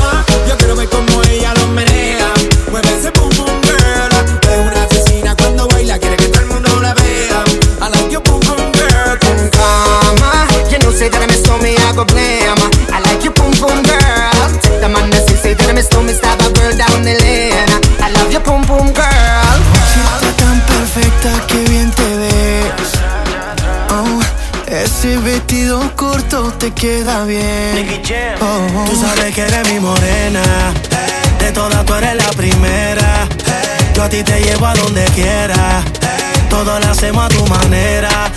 mama, 0.03 0.27
yo 0.51 0.57
quiero 0.59 0.75
ver 0.75 0.91
como 0.91 1.23
ella 1.31 1.55
lo 1.55 1.69
menea. 1.71 2.14
say 10.95 11.09
that 11.11 11.23
I 11.23 11.27
miss 11.27 11.43
me, 11.59 11.75
I 11.75 11.91
go 11.93 12.05
blame. 12.07 12.55
I 12.95 13.03
like 13.03 13.25
you, 13.27 13.33
boom 13.35 13.51
boom 13.59 13.83
girl. 13.83 14.47
Take 14.63 14.79
the 14.79 14.89
man 14.89 15.11
that 15.11 15.27
say, 15.27 15.37
say 15.37 15.55
that 15.55 15.69
I 15.69 15.75
miss 15.75 15.91
me, 15.91 16.15
stab 16.15 16.39
a 16.39 16.49
girl 16.55 16.73
down 16.79 17.03
the 17.03 17.19
lane. 17.19 17.71
I 17.99 18.15
love 18.15 18.31
you, 18.31 18.41
boom 18.41 18.63
boom 18.63 18.95
girl. 18.95 19.59
Chica 19.91 20.31
tan 20.39 20.59
perfecta, 20.71 21.31
que 21.51 21.59
bien 21.67 21.91
te 21.91 22.09
ves. 22.17 22.91
Oh, 23.91 24.23
ese 24.71 25.19
vestido 25.19 25.83
corto 25.97 26.53
te 26.59 26.71
queda 26.71 27.25
bien. 27.25 28.03
Oh. 28.41 28.85
Tú 28.87 28.95
sabes 28.97 29.35
que 29.35 29.43
eres 29.43 29.69
mi 29.73 29.81
morena. 29.81 30.73
De 31.41 31.51
todas 31.53 31.85
tú 31.85 31.95
eres 31.95 32.15
la 32.15 32.31
primera. 32.31 33.27
Yo 33.95 34.03
a 34.05 34.09
ti 34.09 34.23
te 34.23 34.41
llevo 34.41 34.67
a 34.67 34.75
donde 34.75 35.05
quiera. 35.15 35.83
Todo 36.49 36.79
lo 36.79 36.87
hacemos 36.87 37.25
a 37.25 37.29
tu 37.29 37.45
manera 37.47 38.31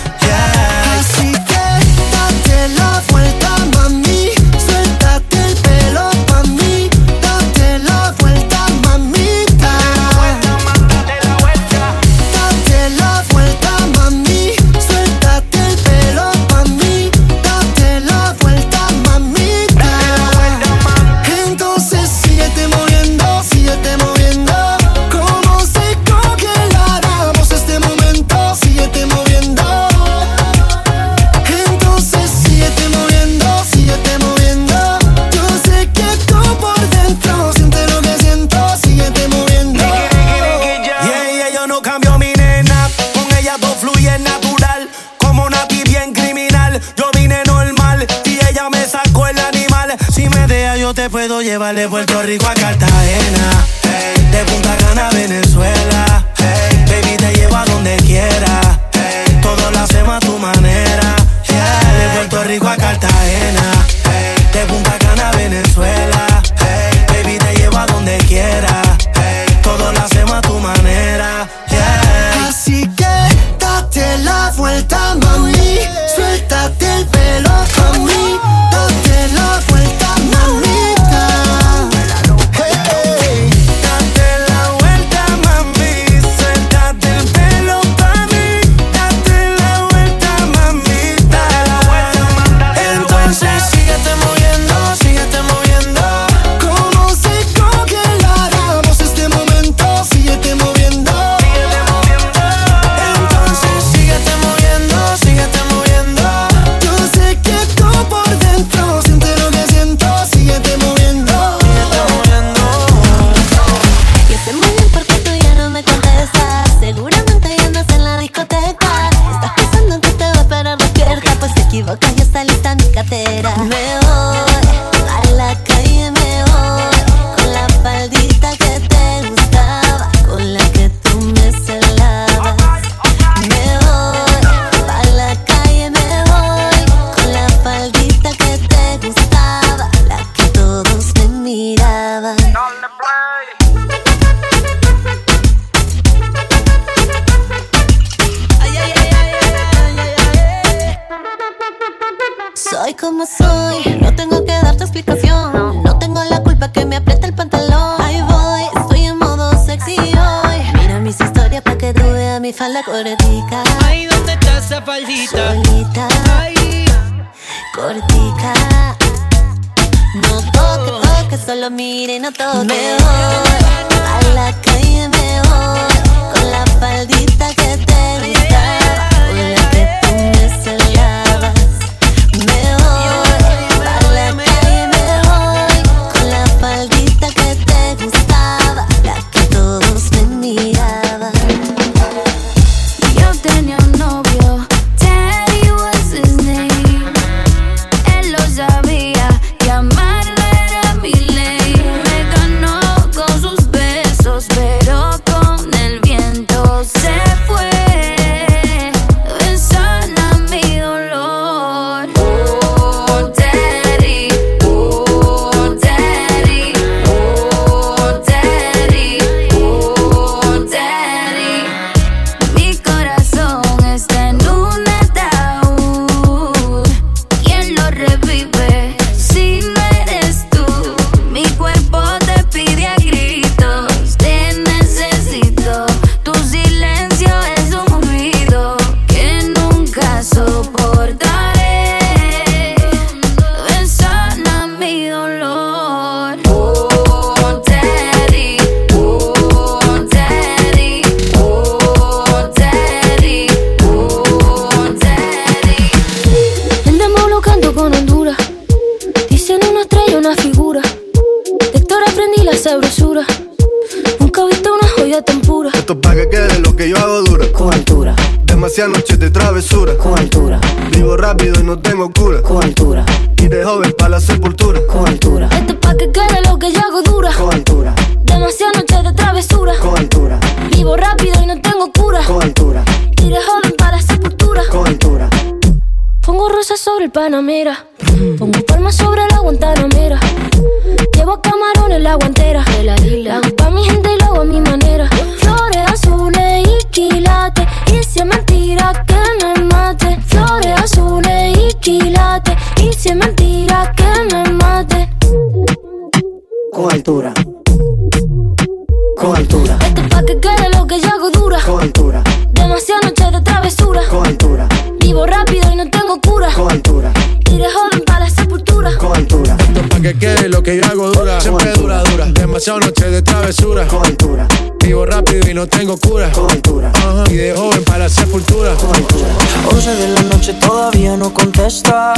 Con 309.18 309.34
altura. 309.34 309.76
Esto 309.84 310.00
es 310.00 310.08
pa' 310.08 310.22
que 310.22 310.38
quede 310.38 310.70
lo 310.70 310.86
que 310.86 311.00
yo 311.00 311.08
hago 311.08 311.30
dura. 311.30 311.60
Con 311.66 311.82
altura. 311.82 312.22
Demasiadas 312.52 313.04
noches 313.04 313.32
de 313.32 313.40
travesura. 313.40 314.02
Con 314.08 314.24
altura. 314.24 314.68
Vivo 315.00 315.26
rápido 315.26 315.72
y 315.72 315.76
no 315.76 315.90
tengo 315.90 316.20
cura. 316.20 316.52
Con 316.54 316.70
altura. 316.70 317.12
Y 317.50 317.58
de 317.58 317.68
joven 317.68 318.04
para 318.06 318.20
la 318.20 318.30
sepultura. 318.30 318.96
Con 318.96 319.16
altura. 319.16 319.56
Esto 319.58 319.80
es 319.80 319.86
pa' 319.88 320.00
que 320.00 320.14
quede 320.16 320.48
lo 320.48 320.62
que 320.62 320.76
yo 320.76 320.84
hago 320.84 321.10
dura. 321.10 321.40
Siempre 321.40 321.72
dura, 321.72 322.02
dura. 322.04 322.26
Demasiadas 322.26 322.86
noches 322.86 323.10
de 323.10 323.22
travesura. 323.22 323.88
Con 323.88 324.06
altura. 324.06 324.46
Vivo 324.84 325.04
rápido 325.04 325.50
y 325.50 325.54
no 325.54 325.66
tengo 325.66 325.96
cura. 325.96 326.30
Con 326.30 326.48
altura. 326.48 326.92
Ajá. 326.94 327.24
Y 327.28 327.34
de 327.34 327.56
joven 327.56 327.82
para 327.82 327.98
la 327.98 328.08
sepultura. 328.08 328.74
Con 328.74 328.94
altura. 328.94 329.28
11 329.72 329.94
de 329.96 330.08
la 330.10 330.22
noche 330.22 330.52
todavía 330.54 331.16
no 331.16 331.34
contesta. 331.34 332.14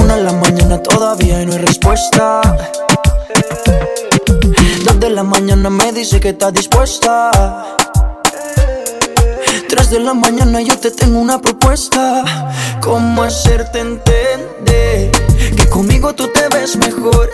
Una 0.00 0.16
de 0.16 0.22
la 0.22 0.32
mañana 0.32 0.82
todavía 0.82 1.42
y 1.42 1.46
no 1.46 1.52
hay 1.52 1.58
respuesta. 1.58 2.40
De 5.00 5.10
la 5.10 5.22
mañana 5.22 5.68
me 5.68 5.92
dice 5.92 6.20
que 6.20 6.30
está 6.30 6.50
dispuesta. 6.50 7.30
Tres 9.68 9.90
de 9.90 10.00
la 10.00 10.14
mañana 10.14 10.62
yo 10.62 10.78
te 10.78 10.90
tengo 10.90 11.18
una 11.18 11.40
propuesta. 11.40 12.24
¿Cómo 12.80 13.22
hacerte 13.22 13.80
entender 13.80 15.10
que 15.56 15.68
conmigo 15.68 16.14
tú 16.14 16.28
te 16.28 16.48
ves 16.48 16.76
mejor? 16.76 17.30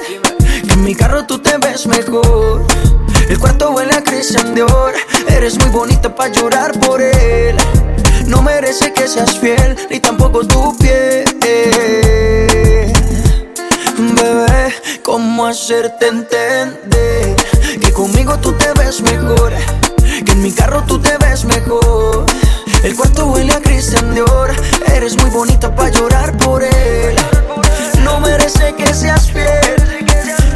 Que 0.66 0.72
en 0.72 0.84
mi 0.84 0.94
carro 0.94 1.24
tú 1.24 1.38
te 1.38 1.56
ves 1.58 1.86
mejor. 1.86 2.66
El 3.28 3.38
cuarto 3.38 3.70
huele 3.70 3.94
a 3.94 4.02
Christian 4.02 4.54
Dior. 4.54 4.94
Eres 5.28 5.56
muy 5.58 5.68
bonita 5.70 6.14
para 6.14 6.32
llorar 6.32 6.78
por 6.80 7.00
él. 7.00 7.56
No 8.26 8.42
merece 8.42 8.92
que 8.92 9.06
seas 9.06 9.38
fiel, 9.38 9.76
ni 9.88 10.00
tampoco 10.00 10.44
tu 10.44 10.76
piel. 10.78 11.24
Bebé, 13.98 14.51
¿cómo 15.02 15.46
hacerte 15.46 16.08
entender 16.08 17.36
que 17.80 17.92
conmigo 17.92 18.38
tú 18.38 18.52
te 18.52 18.72
ves 18.74 19.00
mejor? 19.00 19.52
Que 20.24 20.32
en 20.32 20.42
mi 20.42 20.52
carro 20.52 20.82
tú 20.86 20.98
te 20.98 21.16
ves 21.18 21.44
mejor. 21.44 22.26
El 22.82 22.96
cuarto 22.96 23.26
huele 23.26 23.52
a 23.52 23.60
Christian 23.60 24.14
Dior. 24.14 24.54
Eres 24.94 25.16
muy 25.16 25.30
bonita 25.30 25.74
para 25.74 25.90
llorar 25.90 26.36
por 26.38 26.62
él. 26.62 27.16
No 28.04 28.20
merece 28.20 28.74
que 28.74 28.92
seas 28.94 29.30
fiel, 29.30 30.04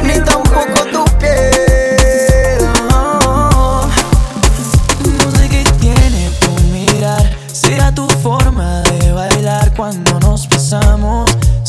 ni 0.03 0.19
tampoco 0.21 0.85
tu 0.91 1.05
piel. 1.17 2.67
No 2.89 3.89
sé 5.37 5.49
qué 5.49 5.63
tiene 5.79 6.31
tu 6.39 6.51
mirar. 6.71 7.37
Será 7.51 7.91
tu 7.93 8.07
forma 8.21 8.81
de 8.83 9.11
bailar 9.11 9.73
cuando 9.75 10.19
nos 10.19 10.47
besamos. 10.47 11.36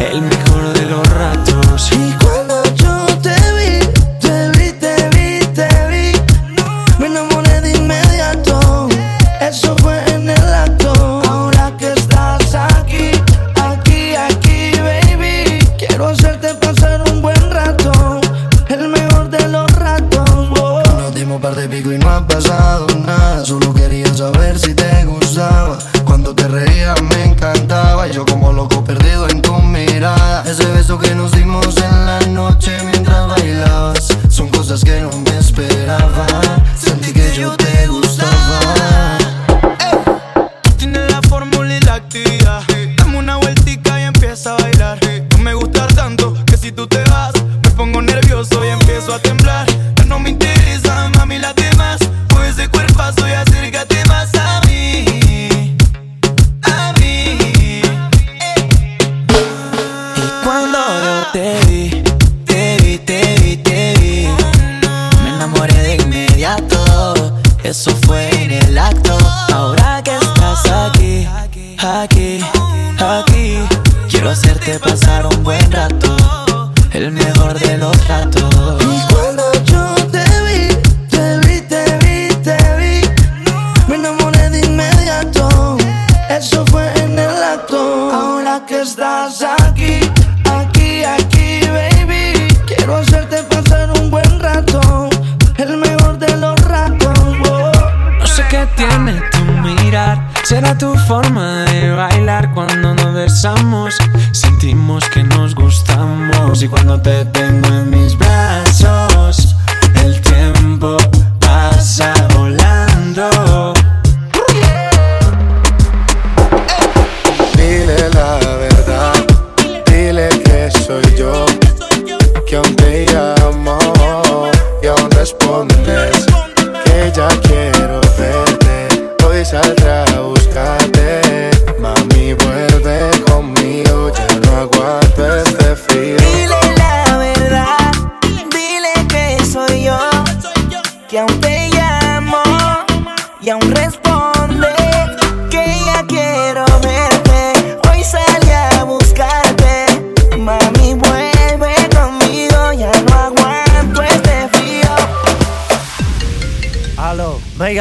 El 0.00 0.22
mejor 0.22 0.72
de 0.74 0.86
los 0.86 1.08
ratos. 1.10 1.90
Y 1.92 2.27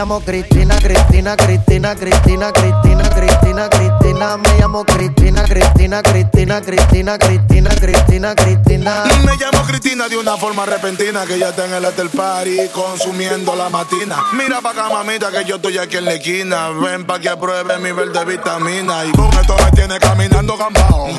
llamo 0.07 0.21
Cristina, 0.21 0.77
Cristina, 0.77 1.35
Cristina, 1.35 1.93
Cristina, 1.93 2.51
Cristina, 2.53 3.09
Cristina, 3.09 3.67
Cristina, 3.67 4.37
me 4.37 4.57
llamo 4.57 4.85
Cristina, 4.85 5.43
Cristina, 5.43 6.01
Cristina, 6.01 6.61
Cristina, 6.61 7.17
Cristina, 7.17 7.69
Cristina, 7.71 8.33
Cristina. 8.33 9.03
Me 9.25 9.35
llamo 9.35 9.63
Cristina 9.67 10.07
de 10.07 10.15
una 10.15 10.37
forma 10.37 10.65
repentina 10.65 11.25
que 11.25 11.37
ya 11.37 11.49
está 11.49 11.65
en 11.65 11.73
el 11.73 11.83
hotel 11.83 12.09
party 12.09 12.69
consumiendo 12.73 13.53
la 13.57 13.67
matina. 13.67 14.23
Mira 14.31 14.61
pa' 14.61 14.71
acá, 14.71 14.87
mamita, 14.87 15.29
que 15.29 15.43
yo 15.43 15.57
estoy 15.57 15.77
aquí 15.77 15.97
en 15.97 16.05
la 16.05 16.13
esquina. 16.13 16.69
Ven 16.69 17.05
pa' 17.05 17.19
que 17.19 17.27
apruebe 17.27 17.77
mi 17.79 17.91
verde 17.91 18.23
vitamina. 18.23 19.03
Y 19.03 19.11
con 19.11 19.27
esto 19.33 19.57
me 19.61 19.71
tiene 19.73 19.99
caminando 19.99 20.55
gambao. 20.55 21.09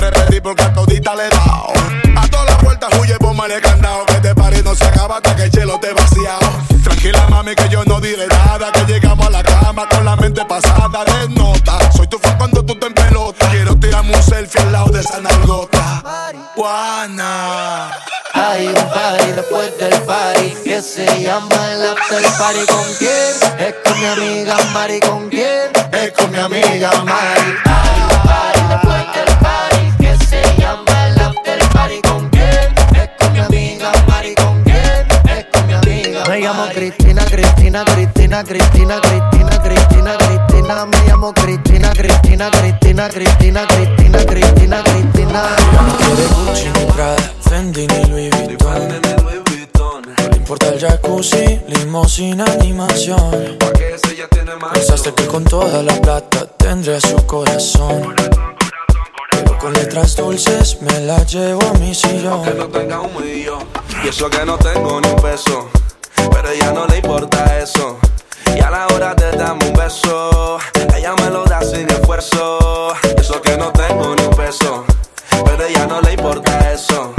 Repetir 0.00 0.42
porque 0.42 0.62
a 0.62 0.72
todita 0.72 1.14
le 1.14 1.26
he. 1.26 1.30
A 2.16 2.28
todas 2.28 2.46
las 2.46 2.62
vueltas 2.62 2.90
huye, 2.98 3.16
póngale 3.18 3.60
candado. 3.60 4.06
Que 4.06 4.14
este 4.14 4.34
party 4.34 4.62
no 4.62 4.74
se 4.74 4.84
acaba 4.84 5.16
hasta 5.16 5.36
que 5.36 5.44
el 5.44 5.50
chelo 5.50 5.78
te 5.80 5.92
vaciado. 5.92 6.40
Tranquila, 6.82 7.26
mami, 7.28 7.54
que 7.54 7.68
yo 7.68 7.84
no 7.84 8.00
diré 8.00 8.26
nada. 8.26 8.72
Que 8.72 8.84
llegamos 8.84 9.26
a 9.26 9.30
la 9.30 9.42
cama 9.42 9.88
con 9.88 10.04
la 10.04 10.16
mente 10.16 10.44
pasada 10.44 11.04
de 11.04 11.28
nota. 11.30 11.92
Soy 11.92 12.06
tu 12.06 12.18
fan 12.18 12.36
cuando 12.38 12.64
tú 12.64 12.74
te 12.76 12.86
en 12.86 12.94
pelota. 12.94 13.48
Quiero 13.50 13.76
tirarme 13.76 14.14
un 14.14 14.22
selfie 14.22 14.60
al 14.62 14.72
lado 14.72 14.88
de 14.90 15.00
esa 15.00 15.20
nalgota. 15.20 16.02
Juana. 16.56 17.90
Hay 18.32 18.68
un 18.68 18.74
party 18.74 19.32
después 19.32 19.78
del 19.78 20.02
party 20.02 20.54
que 20.64 20.80
se 20.82 21.22
llama 21.22 21.72
el 21.72 21.86
after 21.86 22.22
party. 22.38 22.66
¿Con 22.66 22.94
quién? 22.98 23.58
Es 23.58 23.74
con 23.84 23.98
mi 23.98 24.06
amiga 24.06 24.56
Mari. 24.72 25.00
¿Con 25.00 25.28
quién? 25.28 25.70
Es 25.92 26.12
con 26.12 26.30
mi 26.30 26.38
amiga 26.38 26.90
Mari. 27.04 27.69
Llamo 36.52 36.66
Cristina, 36.72 37.24
Cristina, 37.24 37.84
Cristina, 37.84 38.42
Cristina, 38.42 39.00
Cristina, 39.00 39.60
Cristina, 39.60 40.16
Cristina. 40.16 40.86
Me 40.86 40.96
llamo 41.06 41.32
Cristina, 41.32 41.90
Cristina, 41.90 42.50
Cristina, 42.50 43.08
Cristina, 43.08 43.66
Cristina, 43.66 44.24
Cristina, 44.24 44.82
Cristina. 44.82 45.42
quiere 45.96 46.26
Gucci 46.26 46.70
ni 46.70 46.92
Prada, 46.92 47.32
Fendi 47.40 47.86
ni 47.86 48.08
Louis 48.08 48.30
Vuitton. 48.46 50.02
No 50.02 50.28
le 50.30 50.36
importa 50.36 50.68
el 50.68 50.80
jacuzzi, 50.80 51.60
limosina, 51.68 52.44
animación. 52.44 53.58
Pensaste 54.72 55.14
que 55.14 55.26
con 55.26 55.44
toda 55.44 55.82
la 55.82 55.94
plata 56.00 56.46
tendría 56.56 57.00
su 57.00 57.16
corazón. 57.26 58.14
Pero 59.30 59.58
con 59.58 59.72
letras 59.72 60.16
dulces 60.16 60.82
me 60.82 61.00
la 61.00 61.22
llevo 61.24 61.60
a 61.62 61.78
mi 61.78 61.94
sillón. 61.94 62.42
Que 62.42 62.54
no 62.54 62.66
tenga 62.68 63.00
un 63.00 63.14
millón 63.14 63.64
Y 64.04 64.08
eso 64.08 64.28
que 64.28 64.44
no 64.44 64.58
tengo 64.58 65.00
ni 65.00 65.08
un 65.08 65.16
peso 65.16 65.70
Pero 66.32 66.48
a 66.48 66.52
ella 66.52 66.72
no 66.72 66.86
le 66.86 66.98
importa 66.98 67.58
eso. 67.58 67.98
Y 68.54 68.60
a 68.60 68.70
la 68.70 68.86
hora 68.88 69.14
de 69.14 69.30
darme 69.32 69.66
un 69.66 69.72
beso. 69.74 70.58
Ella 70.96 71.14
me 71.22 71.30
lo 71.30 71.44
da 71.44 71.60
sin 71.62 71.88
esfuerzo. 71.88 72.94
Eso 73.16 73.40
que 73.42 73.56
no 73.56 73.72
tengo 73.72 74.14
ni 74.16 74.24
un 74.24 74.34
peso 74.34 74.84
Pero 75.44 75.64
a 75.64 75.66
ella 75.66 75.86
no 75.86 76.00
le 76.00 76.12
importa 76.12 76.72
eso. 76.72 77.14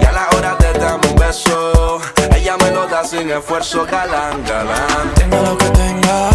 Y 0.00 0.04
a 0.04 0.12
la 0.12 0.28
hora 0.36 0.54
de 0.56 0.78
darme 0.78 1.08
un 1.08 1.16
beso. 1.16 2.00
Ella 2.34 2.56
me 2.56 2.70
lo 2.70 2.86
da 2.86 3.04
sin 3.04 3.30
esfuerzo 3.30 3.84
Galán, 3.84 4.44
galán. 4.44 5.14
Tenga 5.14 5.40
lo 5.42 5.58
que 5.58 5.64
tenga, 5.70 6.30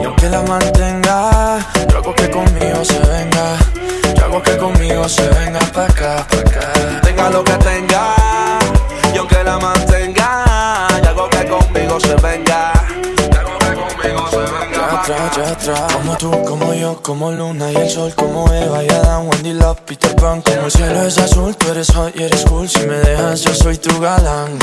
y 0.00 0.04
aunque 0.04 0.28
la 0.28 0.42
mantenga, 0.42 1.58
yo 1.88 1.98
hago 1.98 2.14
que 2.14 2.30
conmigo 2.30 2.84
se 2.84 2.98
venga. 3.00 3.56
Yo 4.16 4.24
hago 4.24 4.42
que 4.42 4.56
conmigo 4.56 5.08
se 5.08 5.28
venga 5.28 5.60
pa' 5.74 5.86
acá, 5.86 6.26
pa' 6.30 6.38
acá. 6.38 6.72
Tenga 7.02 7.30
lo 7.30 7.42
que 7.44 7.52
tenga 7.52 8.14
Y 9.14 9.18
aunque 9.18 9.42
la 9.42 9.58
mantenga 9.58 10.49
conmigo 11.90 11.98
se 11.98 12.14
venga 12.22 12.89
ya 15.06 15.50
atrás. 15.52 15.92
Como 15.92 16.16
tú, 16.16 16.30
como 16.44 16.74
yo, 16.74 17.00
como 17.02 17.32
Luna 17.32 17.72
y 17.72 17.76
el 17.76 17.90
sol, 17.90 18.12
como 18.14 18.52
Eva 18.52 18.84
y 18.84 18.88
Adán, 18.88 19.28
Wendy 19.28 19.52
Love, 19.52 19.80
Peter 19.86 20.14
Pan. 20.16 20.42
Como 20.42 20.66
el 20.66 20.70
cielo 20.70 21.02
es 21.02 21.18
azul, 21.18 21.56
tú 21.56 21.70
eres 21.70 21.90
hot 21.92 22.14
y 22.16 22.22
eres 22.22 22.44
cool. 22.46 22.68
Si 22.68 22.80
me 22.80 22.96
dejas, 22.96 23.42
yo 23.42 23.54
soy 23.54 23.78
tu 23.78 24.00
galán. 24.00 24.58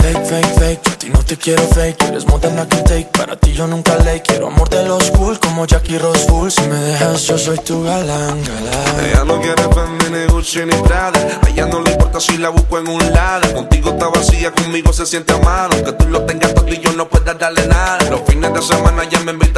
Fake, 0.00 0.24
fake, 0.24 0.58
fake, 0.58 0.80
yo 0.84 0.92
a 0.92 0.96
ti 0.96 1.10
no 1.10 1.22
te 1.24 1.36
quiero 1.36 1.62
fake. 1.62 2.02
Eres 2.02 2.26
more 2.26 2.40
can 2.40 2.84
take, 2.84 3.08
para 3.12 3.36
ti 3.36 3.52
yo 3.52 3.66
nunca 3.66 3.96
ley. 3.98 4.20
Quiero 4.20 4.48
amor 4.48 4.68
de 4.68 4.84
los 4.84 5.10
cool, 5.12 5.38
como 5.38 5.66
Jackie 5.66 5.98
Rose 5.98 6.26
Full. 6.26 6.50
Si 6.50 6.62
me 6.62 6.76
dejas, 6.76 7.22
yo 7.22 7.38
soy 7.38 7.58
tu 7.58 7.84
galán, 7.84 8.42
galán. 8.44 9.04
Ella 9.04 9.24
no 9.24 9.40
quiere 9.40 9.62
Fendi 9.62 10.10
ni 10.10 10.26
Gucci 10.26 10.64
ni 10.64 10.74
Prada 10.82 11.18
A 11.42 11.48
ella 11.48 11.66
no 11.66 11.80
le 11.80 11.92
importa 11.92 12.20
si 12.20 12.36
la 12.38 12.48
busco 12.48 12.78
en 12.78 12.88
un 12.88 13.12
lado 13.12 13.52
Contigo 13.54 13.90
está 13.90 14.08
vacía, 14.08 14.50
conmigo 14.52 14.92
se 14.92 15.06
siente 15.06 15.32
amado 15.34 15.70
Aunque 15.74 15.92
tú 15.92 16.08
lo 16.08 16.22
tengas 16.22 16.54
todo 16.54 16.68
y 16.68 16.78
yo 16.78 16.92
no 16.92 17.08
pueda 17.08 17.34
darle 17.34 17.66
nada 17.66 17.98
Los 18.10 18.22
fines 18.22 18.52
de 18.52 18.62
semana 18.62 19.04
ya 19.04 19.20
me 19.20 19.32
invita 19.32 19.57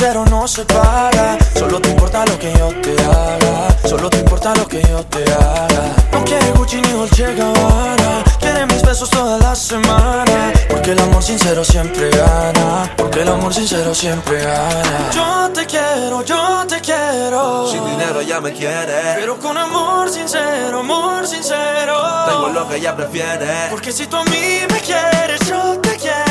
sincero 0.00 0.24
no 0.30 0.48
se 0.48 0.64
paga 0.64 1.36
Solo 1.54 1.78
te 1.78 1.90
importa 1.90 2.24
lo 2.24 2.38
que 2.38 2.50
yo 2.54 2.68
te 2.80 2.94
haga. 3.04 3.76
Solo 3.86 4.08
te 4.08 4.18
importa 4.18 4.54
lo 4.54 4.66
que 4.66 4.80
yo 4.80 5.04
te 5.04 5.22
haga. 5.30 5.94
No 6.10 6.24
quiere 6.24 6.52
Gucci 6.52 6.80
ni 6.80 6.90
Dolce 6.92 7.34
Gabbana 7.34 8.24
Quiere 8.38 8.64
mis 8.64 8.80
besos 8.80 9.10
toda 9.10 9.36
la 9.36 9.54
semana. 9.54 10.52
Porque 10.70 10.92
el 10.92 11.00
amor 11.00 11.22
sincero 11.22 11.62
siempre 11.62 12.08
gana. 12.08 12.90
Porque 12.96 13.20
el 13.20 13.28
amor 13.28 13.52
sincero 13.52 13.94
siempre 13.94 14.42
gana. 14.42 15.10
Yo 15.12 15.50
te 15.52 15.66
quiero, 15.66 16.24
yo 16.24 16.64
te 16.66 16.80
quiero. 16.80 17.70
Sin 17.70 17.84
dinero 17.84 18.22
ya 18.22 18.40
me 18.40 18.54
quiere. 18.54 19.16
Pero 19.16 19.38
con 19.38 19.58
amor 19.58 20.08
sincero, 20.08 20.80
amor 20.80 21.26
sincero. 21.26 21.96
Tengo 22.26 22.48
lo 22.48 22.66
que 22.66 22.76
ella 22.76 22.96
prefiere. 22.96 23.68
Porque 23.68 23.92
si 23.92 24.06
tú 24.06 24.16
a 24.16 24.24
mí 24.24 24.60
me 24.72 24.80
quieres, 24.80 25.40
yo 25.46 25.78
te 25.78 25.96
quiero 25.96 26.29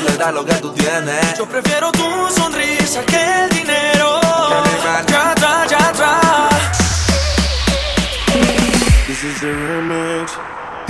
Tú 0.00 0.06
le 0.08 0.16
das 0.16 0.32
lo 0.32 0.44
que 0.44 0.54
tú 0.54 0.72
tienes. 0.72 1.36
Yo 1.36 1.46
prefiero 1.46 1.92
tu 1.92 2.30
sonrisa 2.30 3.04
que 3.04 3.44
el 3.44 3.50
dinero. 3.50 4.20
Ya 5.08 5.30
atrás, 5.30 5.70
ya 5.70 5.88
atrás 5.88 6.50
This 9.06 9.24
is 9.24 9.40
the 9.40 9.52
remix. 9.52 10.59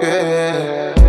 que 0.00 0.99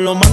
hablo 0.00 0.14
más 0.14 0.29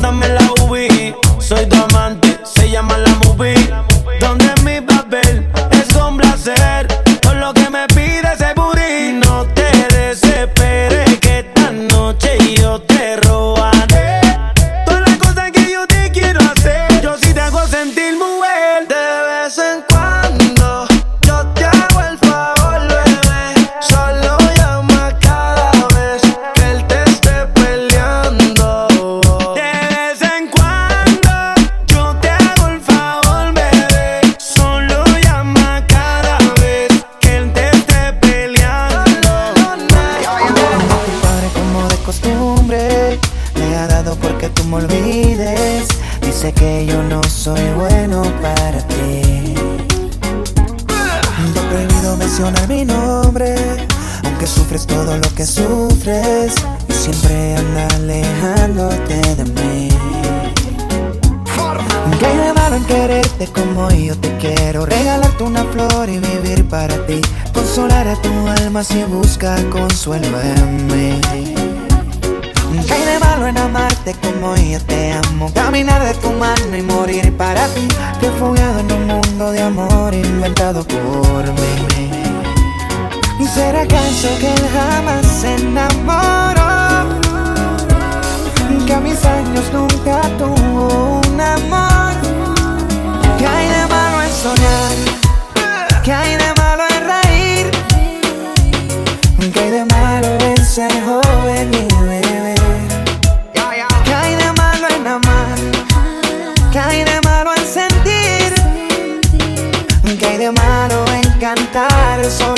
Prepara 67.97 68.21
tu 68.21 68.47
alma 68.61 68.83
si 68.83 69.03
busca 69.05 69.55
consuelo 69.71 70.39
en 70.39 70.85
mí. 70.85 71.19
¿Qué 72.87 73.05
de 73.05 73.17
malo 73.17 73.47
en 73.47 73.57
amarte 73.57 74.15
como 74.21 74.55
yo 74.55 74.79
te 74.81 75.13
amo? 75.13 75.51
Caminar 75.51 76.03
de 76.05 76.13
tu 76.13 76.29
mano 76.33 76.77
y 76.77 76.83
morir 76.83 77.35
para 77.35 77.65
ti. 77.69 77.87
Refugiado 78.21 78.81
en 78.81 78.91
un 78.91 79.07
mundo 79.07 79.51
de 79.51 79.63
amor 79.63 80.13
inventado 80.13 80.85
por 80.85 81.43
mí. 81.53 82.11
¿Será 83.51 83.81
acaso 83.81 84.27
que 84.39 84.53
él 84.53 84.69
jamás 84.75 85.25
se 85.25 85.55
enamoró? 85.55 87.17
Que 88.85 88.93
a 88.93 88.99
mis 88.99 89.25
años 89.25 89.65
nunca 89.73 90.21
tuvo 90.37 91.21
un 91.27 91.41
amor. 91.41 92.13
¿Qué 93.39 93.47
hay 93.47 93.67
de 93.69 93.87
malo 93.87 94.21
en 94.21 94.33
soñar? 94.43 96.03
¿Qué 96.03 96.13
hay 96.13 96.35
de 96.35 96.56
cantar 112.27 112.31
solo 112.31 112.56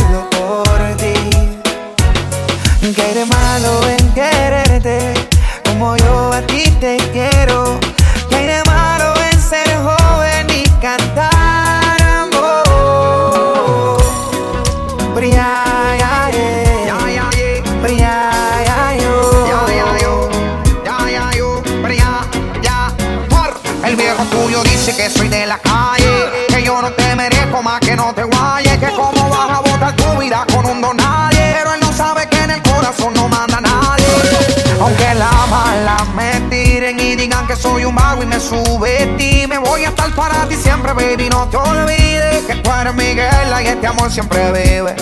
vago 38.52 38.86
y 39.20 39.48
me 39.48 39.58
voy 39.58 39.86
a 39.86 39.90
estar 39.90 40.14
para 40.16 40.48
ti 40.48 40.56
siempre, 40.56 40.94
baby, 40.94 41.30
no 41.30 41.48
te 41.48 41.58
olvides 41.58 42.44
que 42.48 42.56
tú 42.56 42.72
eres 42.72 42.94
mi 42.96 43.14
guerra 43.14 43.62
y 43.62 43.68
este 43.68 43.88
amor 43.88 44.12
siempre 44.12 44.52
vive. 44.52 44.96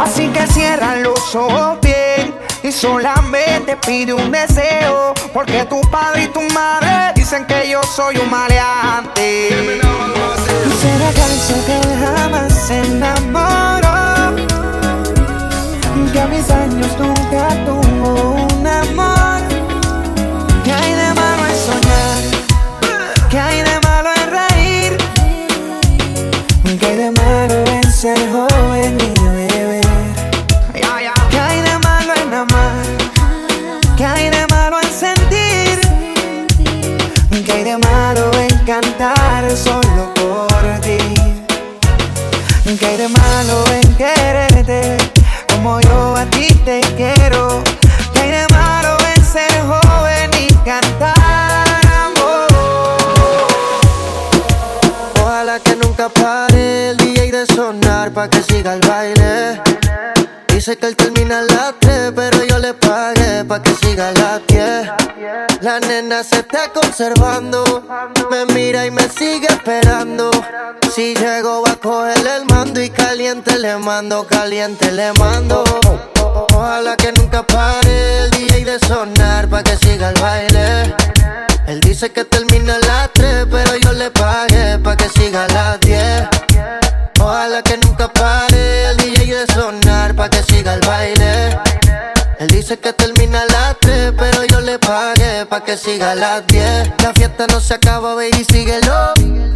Así 0.00 0.28
que 0.28 0.46
cierra 0.48 0.96
los 0.96 1.34
ojos 1.34 1.78
bien 1.80 2.34
y 2.62 2.72
solamente 2.72 3.76
pide 3.76 4.12
un 4.12 4.30
deseo, 4.30 5.14
porque 5.32 5.64
tu 5.64 5.80
padre 5.90 6.24
y 6.24 6.28
tu 6.28 6.42
madre 6.52 7.12
dicen 7.14 7.46
que 7.46 7.68
yo 7.68 7.82
soy 7.82 8.18
un 8.18 8.30
maleante. 8.30 9.80
¿Será 10.80 11.10
que 11.12 11.76
él 11.76 12.04
jamás 12.04 12.52
se 12.52 12.78
enamoró? 12.78 13.90
Que 16.12 16.20
a 16.20 16.26
mis 16.26 16.50
años 16.50 16.88
nunca 16.98 17.48
tuvo 17.64 18.49
malo 28.02 28.14
en 28.14 28.49
Se 66.22 66.40
está 66.40 66.70
conservando, 66.70 67.64
me 68.30 68.44
mira 68.52 68.84
y 68.84 68.90
me 68.90 69.08
sigue 69.08 69.46
esperando. 69.46 70.30
Si 70.94 71.14
llego 71.14 71.62
va 71.62 71.72
a 71.72 71.76
cogerle 71.76 72.36
el 72.36 72.44
mando 72.44 72.82
y 72.82 72.90
caliente 72.90 73.58
le 73.58 73.78
mando, 73.78 74.26
caliente 74.26 74.92
le 74.92 75.14
mando. 75.14 75.64
Ojalá 76.52 76.94
que 76.96 77.10
nunca 77.12 77.42
pare 77.42 78.24
el 78.24 78.30
DJ 78.32 78.64
de 78.66 78.78
sonar 78.80 79.48
pa' 79.48 79.62
que 79.62 79.78
siga 79.78 80.10
el 80.10 80.20
baile. 80.20 80.94
Él 81.66 81.80
dice 81.80 82.12
que 82.12 82.24
termina 82.26 82.78
las 82.80 83.10
3, 83.14 83.46
pero 83.50 83.76
yo 83.76 83.92
le 83.94 84.10
pagué 84.10 84.78
pa' 84.78 84.96
que 84.96 85.08
siga 85.08 85.48
las 85.48 85.80
10. 85.80 86.28
Ojalá 87.18 87.62
que 87.62 87.78
nunca 87.78 88.12
pare 88.12 88.90
el 88.90 88.96
DJ 88.98 89.34
de 89.36 89.46
sonar 89.54 90.14
pa' 90.14 90.28
que 90.28 90.42
siga 90.42 90.74
el 90.74 90.80
baile. 90.80 91.58
Él 92.40 92.48
dice 92.48 92.78
que 92.78 92.92
termina 92.92 93.42
a 93.42 93.46
pa' 95.46 95.62
que 95.62 95.76
siga 95.76 96.12
a 96.12 96.14
las 96.14 96.46
10. 96.46 96.92
La 97.02 97.12
fiesta 97.12 97.46
no 97.48 97.60
se 97.60 97.74
acaba, 97.74 98.14
baby, 98.14 98.44
síguelo. 98.44 99.12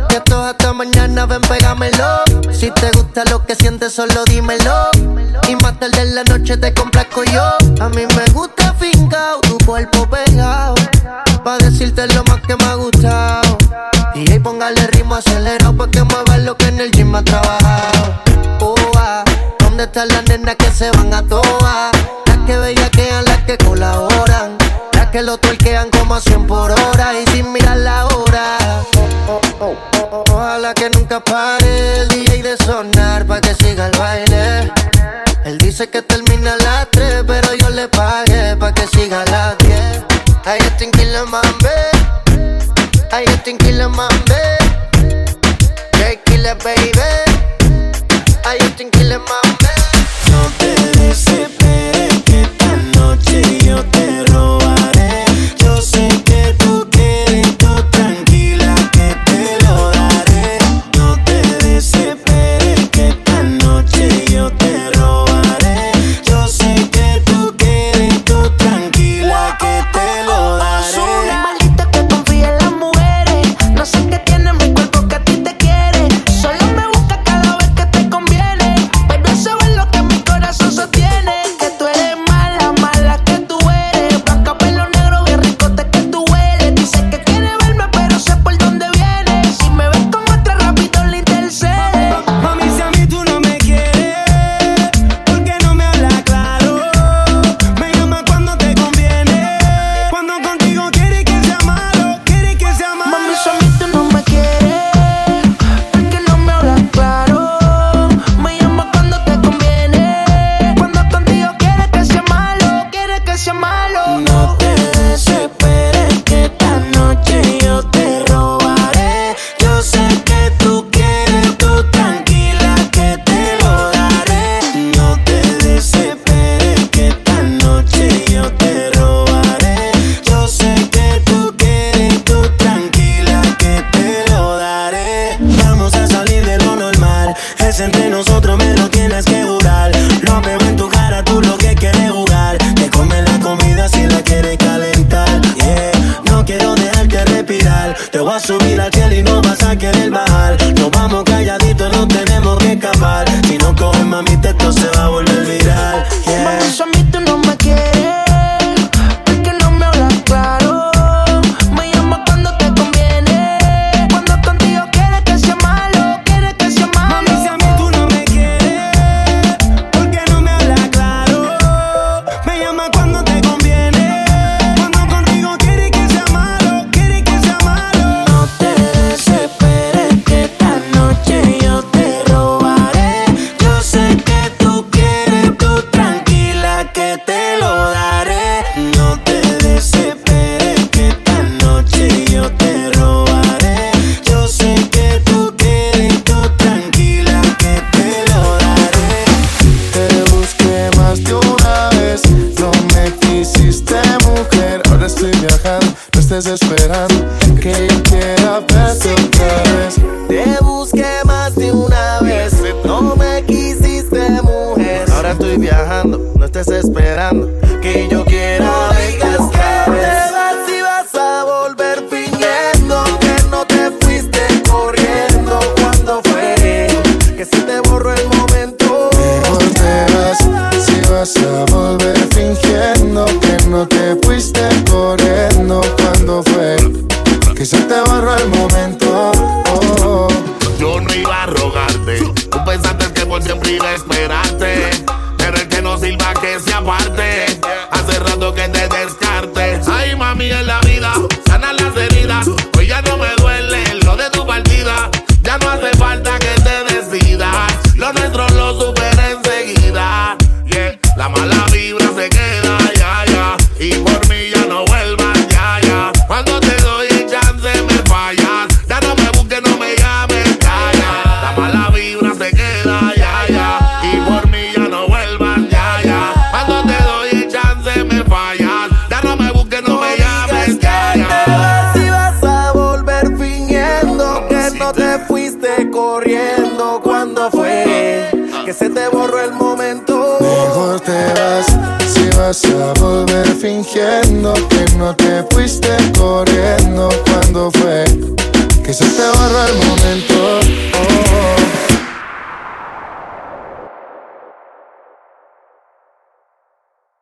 Que 0.09 0.16
esto 0.16 0.45
es 0.45 0.51
hasta 0.51 0.72
mañana, 0.72 1.26
ven, 1.26 1.41
pégamelo. 1.43 2.22
Si 2.53 2.70
te 2.70 2.91
gusta 2.93 3.24
lo 3.30 3.45
que 3.45 3.55
sientes, 3.55 3.93
solo 3.93 4.24
dímelo. 4.24 4.91
Y 5.49 5.57
más 5.57 5.78
tarde 5.78 6.03
en 6.03 6.14
la 6.14 6.24
noche 6.24 6.57
te 6.57 6.72
complazco 6.72 7.24
yo. 7.24 7.57
A 7.80 7.89
mí 7.89 8.03
me 8.16 8.32
gusta 8.32 8.74
fincao, 8.74 9.41
tu 9.41 9.59
cuerpo 9.64 10.09
pegado. 10.09 10.74
Pa' 11.43 11.59
decirte 11.59 12.07
lo 12.09 12.24
más 12.24 12.41
que 12.43 12.57
me 12.57 12.64
ha 12.64 12.74
gustado. 12.74 13.59
Y 14.14 14.30
ahí 14.30 14.39
póngale 14.39 14.87
ritmo 14.89 15.16
acelerado 15.16 15.76
pa' 15.76 15.89
que 15.89 16.03
mueva 16.03 16.39
lo 16.39 16.57
que 16.57 16.66
en 16.68 16.80
el 16.80 16.91
gym 16.93 17.14
ha 17.14 17.22
trabajado. 17.22 18.22
Oh, 18.61 18.74
¿Dónde 19.59 19.85
están 19.85 20.09
las 20.09 20.24
nenas 20.28 20.57
que 20.57 20.70
se 20.70 20.91
van 20.93 21.12
a 21.12 21.22
toa? 21.22 21.91
Las 22.26 22.39
que 22.47 22.57
bellaquean, 22.57 23.24
las 23.24 23.43
que 23.43 23.59
colaboran. 23.59 24.64
Que 25.15 25.23
lo 25.23 25.39
tuerquean 25.39 25.91
como 25.91 26.17
a 26.17 26.21
100 26.21 26.45
por 26.49 26.73
hora 26.73 27.12
y 27.21 27.25
sin 27.31 27.53
mirar 27.53 27.77
la 27.77 28.05
hora. 28.07 28.59
Ojalá 30.27 30.75
que 30.75 30.91
nunca 30.91 31.21
pare 31.21 32.01
el 32.01 32.09
DJ 32.09 32.43
de 32.43 32.57
sonar 32.57 33.25
pa' 33.25 33.41
que 33.41 33.55
siga 33.55 33.87
el 33.87 33.97
baile. 33.97 34.73
Él 35.45 35.59
dice 35.59 35.89
que 35.89 36.03
termina 36.03 36.24